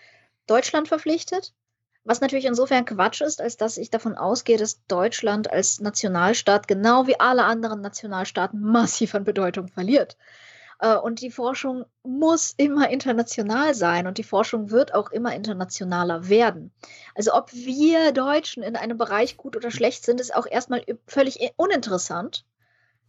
[0.47, 1.55] Deutschland verpflichtet.
[2.05, 7.07] Was natürlich insofern Quatsch ist, als dass ich davon ausgehe, dass Deutschland als Nationalstaat genau
[7.07, 10.17] wie alle anderen Nationalstaaten massiv an Bedeutung verliert.
[10.81, 16.29] Äh, und die Forschung muss immer international sein und die Forschung wird auch immer internationaler
[16.29, 16.73] werden.
[17.15, 21.53] Also ob wir Deutschen in einem Bereich gut oder schlecht sind, ist auch erstmal völlig
[21.57, 22.47] uninteressant.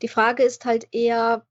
[0.01, 1.45] Die Frage ist halt eher,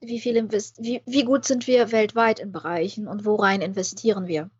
[0.00, 4.50] wie viel wie, wie gut sind wir weltweit in Bereichen und worein investieren wir.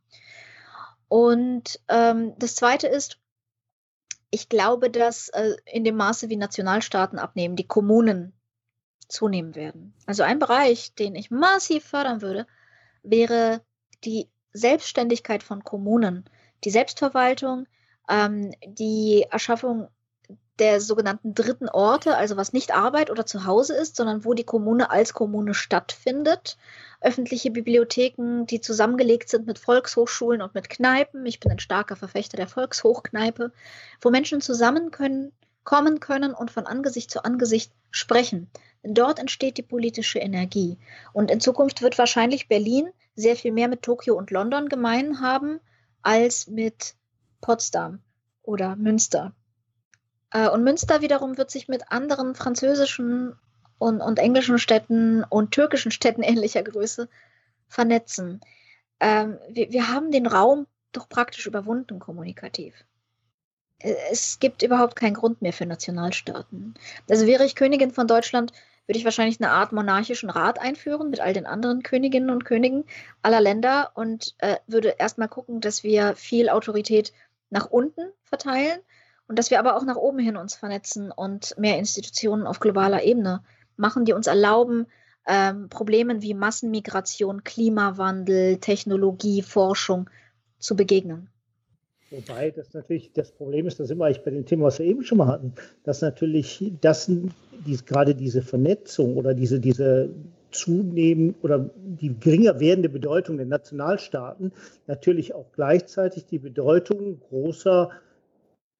[1.08, 3.18] Und ähm, das Zweite ist,
[4.30, 8.35] ich glaube, dass äh, in dem Maße, wie Nationalstaaten abnehmen, die Kommunen
[9.08, 9.94] zunehmen werden.
[10.06, 12.46] Also ein Bereich, den ich massiv fördern würde,
[13.02, 13.60] wäre
[14.04, 16.24] die Selbstständigkeit von Kommunen,
[16.64, 17.66] die Selbstverwaltung,
[18.08, 19.88] ähm, die Erschaffung
[20.58, 24.90] der sogenannten dritten Orte, also was nicht Arbeit oder Zuhause ist, sondern wo die Kommune
[24.90, 26.56] als Kommune stattfindet.
[27.00, 31.26] Öffentliche Bibliotheken, die zusammengelegt sind mit Volkshochschulen und mit Kneipen.
[31.26, 33.52] Ich bin ein starker Verfechter der Volkshochkneipe,
[34.00, 35.32] wo Menschen zusammen können,
[35.66, 38.48] kommen können und von Angesicht zu Angesicht sprechen.
[38.82, 40.78] Denn dort entsteht die politische Energie.
[41.12, 45.60] Und in Zukunft wird wahrscheinlich Berlin sehr viel mehr mit Tokio und London gemein haben
[46.00, 46.94] als mit
[47.40, 48.00] Potsdam
[48.42, 49.34] oder Münster.
[50.30, 53.36] Äh, und Münster wiederum wird sich mit anderen französischen
[53.78, 57.08] und, und englischen Städten und türkischen Städten ähnlicher Größe
[57.68, 58.40] vernetzen.
[59.00, 62.74] Ähm, wir, wir haben den Raum doch praktisch überwunden kommunikativ.
[63.78, 66.74] Äh, es gibt überhaupt keinen Grund mehr für Nationalstaaten.
[67.08, 68.52] Also wäre ich Königin von Deutschland,
[68.86, 72.84] würde ich wahrscheinlich eine Art monarchischen Rat einführen mit all den anderen Königinnen und Königen
[73.22, 77.12] aller Länder und äh, würde erstmal gucken, dass wir viel Autorität
[77.50, 78.78] nach unten verteilen
[79.28, 83.02] und dass wir aber auch nach oben hin uns vernetzen und mehr Institutionen auf globaler
[83.02, 83.42] Ebene
[83.76, 84.86] machen, die uns erlauben,
[85.26, 90.08] ähm, Problemen wie Massenmigration, Klimawandel, Technologie, Forschung
[90.58, 91.28] zu begegnen.
[92.10, 94.86] Wobei das natürlich das Problem ist, das sind wir eigentlich bei dem Thema, was wir
[94.86, 95.54] eben schon mal hatten,
[95.84, 97.10] dass natürlich das,
[97.66, 100.10] dies, gerade diese Vernetzung oder diese, diese
[100.52, 104.52] zunehmen oder die geringer werdende Bedeutung der Nationalstaaten
[104.86, 107.90] natürlich auch gleichzeitig die Bedeutung großer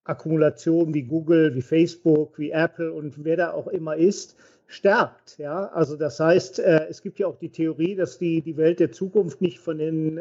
[0.05, 4.37] Akkumulationen wie Google, wie Facebook, wie Apple und wer da auch immer ist,
[4.69, 5.39] stärkt.
[5.39, 5.67] Ja?
[5.67, 8.93] Also das heißt, äh, es gibt ja auch die Theorie, dass die, die Welt der
[8.93, 10.19] Zukunft nicht von den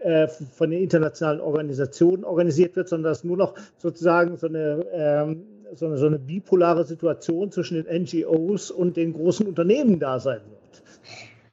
[0.00, 5.46] äh, von den internationalen Organisationen organisiert wird, sondern dass nur noch sozusagen so eine, ähm,
[5.74, 10.40] so eine, so eine bipolare Situation zwischen den NGOs und den großen Unternehmen da sein
[10.48, 10.82] wird.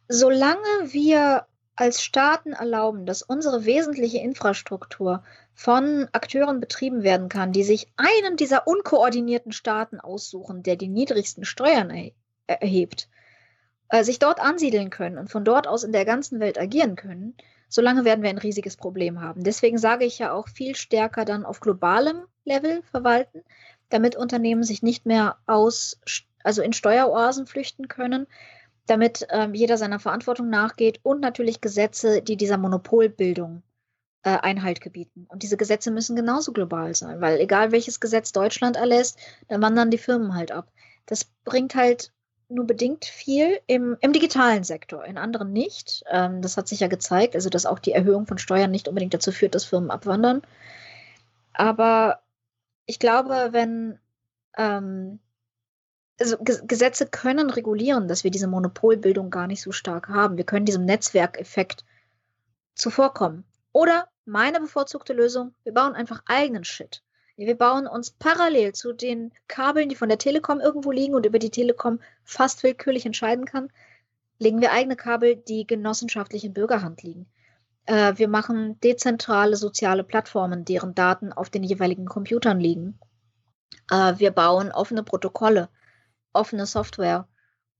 [0.08, 0.60] Solange
[0.92, 5.24] wir als Staaten erlauben, dass unsere wesentliche Infrastruktur
[5.54, 11.44] von Akteuren betrieben werden kann, die sich einen dieser unkoordinierten Staaten aussuchen, der die niedrigsten
[11.44, 12.12] Steuern er
[12.62, 13.10] erhebt,
[13.90, 17.36] äh, sich dort ansiedeln können und von dort aus in der ganzen Welt agieren können,
[17.68, 19.44] solange werden wir ein riesiges Problem haben.
[19.44, 23.44] Deswegen sage ich ja auch viel stärker dann auf globalem Level verwalten,
[23.90, 26.00] damit Unternehmen sich nicht mehr aus,
[26.44, 28.28] also in Steueroasen flüchten können,
[28.86, 33.64] damit ähm, jeder seiner Verantwortung nachgeht und natürlich Gesetze, die dieser Monopolbildung
[34.24, 35.26] äh, Einhalt gebieten.
[35.30, 39.92] Und diese Gesetze müssen genauso global sein, weil egal welches Gesetz Deutschland erlässt, dann wandern
[39.92, 40.72] die Firmen halt ab.
[41.06, 42.12] Das bringt halt
[42.50, 46.04] nur bedingt viel im, im digitalen Sektor, in anderen nicht.
[46.10, 49.14] Ähm, das hat sich ja gezeigt, also dass auch die Erhöhung von Steuern nicht unbedingt
[49.14, 50.42] dazu führt, dass Firmen abwandern.
[51.54, 52.22] Aber
[52.86, 54.00] ich glaube, wenn
[54.58, 55.20] ähm,
[56.20, 60.38] also Gesetze können regulieren, dass wir diese Monopolbildung gar nicht so stark haben.
[60.38, 61.84] Wir können diesem Netzwerkeffekt
[62.74, 63.44] zuvorkommen.
[63.74, 67.04] Oder meine bevorzugte Lösung, wir bauen einfach eigenen Shit.
[67.38, 71.40] Wir bauen uns parallel zu den Kabeln, die von der Telekom irgendwo liegen und über
[71.40, 73.72] die Telekom fast willkürlich entscheiden kann,
[74.40, 77.28] legen wir eigene Kabel, die genossenschaftlich in Bürgerhand liegen.
[77.86, 83.00] Äh, wir machen dezentrale soziale Plattformen, deren Daten auf den jeweiligen Computern liegen.
[83.92, 85.70] Äh, wir bauen offene Protokolle,
[86.32, 87.28] offene Software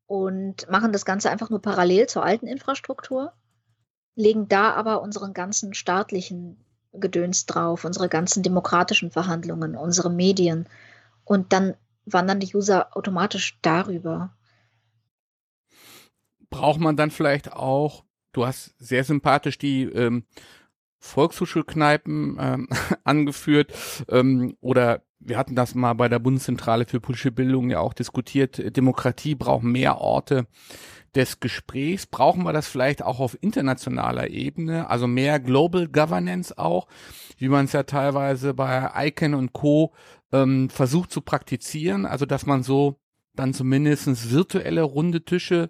[0.06, 3.34] und machen das Ganze einfach nur parallel zur alten Infrastruktur,
[4.16, 6.65] legen da aber unseren ganzen staatlichen
[7.00, 10.68] Gedöns drauf, unsere ganzen demokratischen Verhandlungen, unsere Medien.
[11.24, 11.76] Und dann
[12.06, 14.36] wandern die User automatisch darüber.
[16.50, 20.26] Braucht man dann vielleicht auch, du hast sehr sympathisch die ähm,
[21.00, 22.68] Volkshochschulkneipen ähm,
[23.04, 23.74] angeführt
[24.10, 28.76] ähm, oder wir hatten das mal bei der Bundeszentrale für politische Bildung ja auch diskutiert.
[28.78, 30.46] Demokratie braucht mehr Orte
[31.16, 32.06] des Gesprächs.
[32.06, 36.88] Brauchen wir das vielleicht auch auf internationaler Ebene, also mehr Global Governance auch,
[37.38, 39.94] wie man es ja teilweise bei ICANN und Co.
[40.32, 43.00] Ähm, versucht zu praktizieren, also dass man so
[43.36, 45.70] dann zumindest virtuelle runde Tische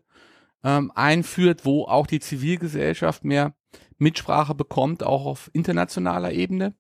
[0.64, 3.54] ähm, einführt, wo auch die Zivilgesellschaft mehr
[3.98, 6.74] Mitsprache bekommt, auch auf internationaler Ebene?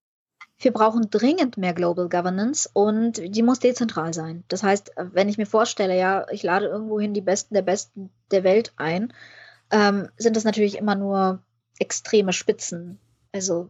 [0.58, 4.44] wir brauchen dringend mehr Global Governance und die muss dezentral sein.
[4.48, 8.44] Das heißt, wenn ich mir vorstelle, ja, ich lade irgendwohin die Besten der Besten der
[8.44, 9.14] Welt ein,
[9.72, 11.44] ähm, sind das natürlich immer nur
[11.80, 13.00] extreme Spitzen.
[13.34, 13.70] Also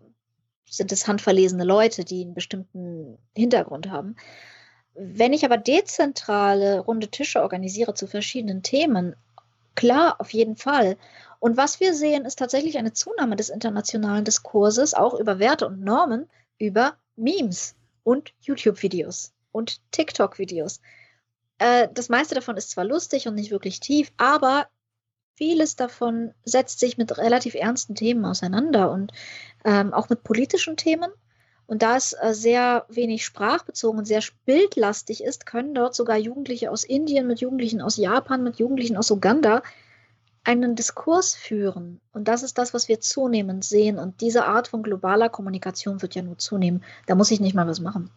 [0.69, 4.15] sind es handverlesene Leute, die einen bestimmten Hintergrund haben.
[4.93, 9.15] Wenn ich aber dezentrale runde Tische organisiere zu verschiedenen Themen,
[9.73, 10.97] klar, auf jeden Fall.
[11.45, 15.79] Und was wir sehen, ist tatsächlich eine Zunahme des internationalen Diskurses, auch über Werte und
[15.79, 16.27] Normen,
[16.57, 20.81] über Memes und YouTube-Videos und TikTok-Videos.
[21.59, 24.69] Äh, das meiste davon ist zwar lustig und nicht wirklich tief, aber
[25.35, 29.11] vieles davon setzt sich mit relativ ernsten Themen auseinander und
[29.65, 31.11] ähm, auch mit politischen Themen.
[31.67, 36.71] Und da es äh, sehr wenig sprachbezogen und sehr bildlastig ist, können dort sogar Jugendliche
[36.71, 39.61] aus Indien mit Jugendlichen aus Japan, mit Jugendlichen aus Uganda
[40.45, 41.99] einen Diskurs führen.
[42.13, 43.97] Und das ist das, was wir zunehmend sehen.
[43.97, 46.83] Und diese Art von globaler Kommunikation wird ja nur zunehmen.
[47.07, 48.11] Da muss ich nicht mal was machen.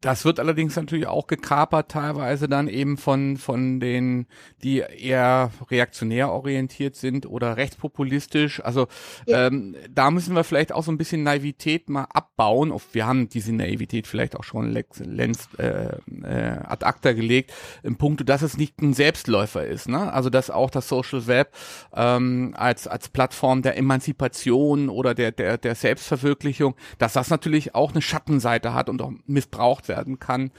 [0.00, 4.26] Das wird allerdings natürlich auch gekapert teilweise dann eben von, von den,
[4.62, 8.64] die eher reaktionär orientiert sind oder rechtspopulistisch.
[8.64, 8.88] Also
[9.26, 9.46] ja.
[9.46, 12.72] ähm, da müssen wir vielleicht auch so ein bisschen Naivität mal abbauen.
[12.92, 18.26] Wir haben diese Naivität vielleicht auch schon längst äh, äh, ad acta gelegt, im Punkt,
[18.26, 19.86] dass es nicht ein Selbstläufer ist.
[19.86, 20.10] Ne?
[20.10, 21.54] Also dass auch das Social Web
[21.94, 27.90] ähm, als, als Plattform der Emanzipation oder der, der, der Selbstverwirklichung, dass das natürlich auch
[27.90, 30.50] eine Schattenseite hat und auch missbraucht werden kann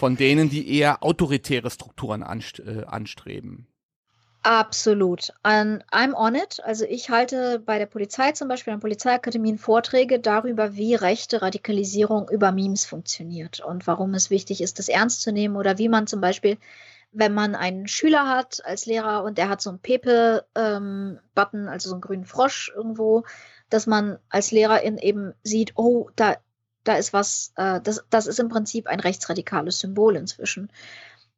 [0.00, 3.66] von denen, die eher autoritäre Strukturen anst äh, anstreben.
[4.42, 5.34] Absolut.
[5.44, 6.60] Um, I'm on it.
[6.64, 12.30] Also ich halte bei der Polizei zum Beispiel an Polizeiakademien Vorträge darüber, wie rechte Radikalisierung
[12.30, 16.06] über Memes funktioniert und warum es wichtig ist, das ernst zu nehmen oder wie man
[16.06, 16.56] zum Beispiel,
[17.12, 21.20] wenn man einen Schüler hat als Lehrer und der hat so einen Pepe-Button,
[21.60, 23.24] ähm, also so einen grünen Frosch irgendwo,
[23.68, 26.36] dass man als Lehrerin eben sieht, oh, da
[26.90, 30.70] da ist was, äh, das, das ist im Prinzip ein rechtsradikales Symbol inzwischen.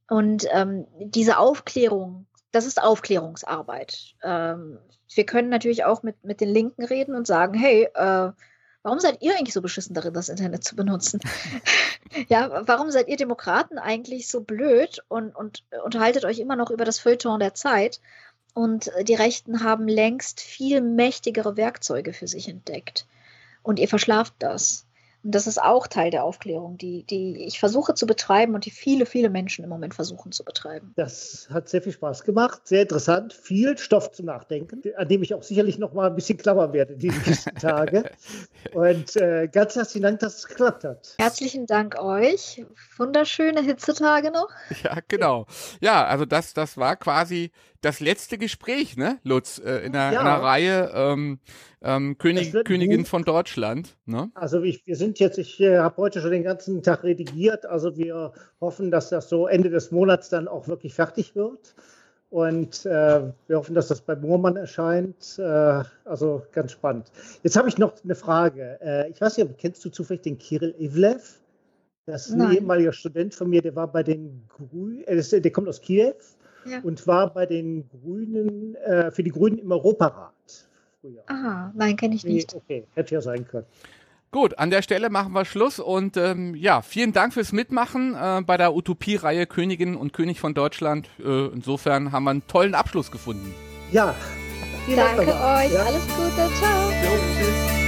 [0.09, 4.14] Und ähm, diese Aufklärung, das ist Aufklärungsarbeit.
[4.22, 4.78] Ähm,
[5.14, 8.32] wir können natürlich auch mit, mit den Linken reden und sagen, hey, äh,
[8.82, 11.20] warum seid ihr eigentlich so beschissen darin, das Internet zu benutzen?
[12.28, 16.86] ja, warum seid ihr Demokraten eigentlich so blöd und, und unterhaltet euch immer noch über
[16.86, 18.00] das Feuilleton der Zeit?
[18.55, 23.07] Und die Rechten haben längst viel mächtigere Werkzeuge für sich entdeckt.
[23.62, 24.86] Und ihr verschlaft das.
[25.24, 28.70] Und das ist auch Teil der Aufklärung, die, die ich versuche zu betreiben und die
[28.70, 30.92] viele, viele Menschen im Moment versuchen zu betreiben.
[30.96, 35.34] Das hat sehr viel Spaß gemacht, sehr interessant, viel Stoff zum Nachdenken, an dem ich
[35.34, 38.10] auch sicherlich noch mal ein bisschen klammern werde die nächsten Tage.
[38.72, 41.14] und äh, ganz herzlichen Dank, dass es geklappt hat.
[41.18, 42.64] Herzlichen Dank euch.
[42.96, 44.48] Wunderschöne Hitzetage noch.
[44.82, 45.46] Ja, genau.
[45.80, 47.52] Ja, also das, das war quasi
[47.82, 50.20] das letzte Gespräch, ne, Lutz, äh, in, der, ja.
[50.20, 51.38] in einer Reihe ähm,
[51.82, 53.08] ähm, König, Königin gut.
[53.08, 53.96] von Deutschland.
[54.06, 54.30] Ne?
[54.34, 57.96] Also ich, wir sind jetzt, ich äh, habe heute schon den ganzen Tag redigiert, also
[57.96, 61.74] wir hoffen, dass das so Ende des Monats dann auch wirklich fertig wird.
[62.30, 65.38] Und äh, wir hoffen, dass das bei Moormann erscheint.
[65.38, 67.12] Äh, also ganz spannend.
[67.42, 68.78] Jetzt habe ich noch eine Frage.
[68.80, 71.40] Äh, ich weiß nicht, kennst du zufällig den Kirill Ivlev?
[72.06, 72.56] Das ist ein Nein.
[72.56, 76.14] ehemaliger Student von mir, der war bei den Grünen, äh, der kommt aus Kiew
[76.66, 76.80] ja.
[76.82, 80.32] und war bei den Grünen, äh, für die Grünen im Europarat
[81.00, 81.22] früher.
[81.26, 82.52] Aha, nein, kenne ich nicht.
[82.52, 83.66] Nee, okay, hätte ja sein können.
[84.30, 88.40] Gut, an der Stelle machen wir Schluss und ähm, ja, vielen Dank fürs Mitmachen äh,
[88.40, 91.10] bei der Utopie-Reihe Königin und König von Deutschland.
[91.22, 93.54] Äh, insofern haben wir einen tollen Abschluss gefunden.
[93.90, 94.14] Ja.
[94.86, 95.82] Danke Dank euch, ja.
[95.82, 96.90] alles Gute, ciao.
[96.90, 97.81] Jo, tschüss.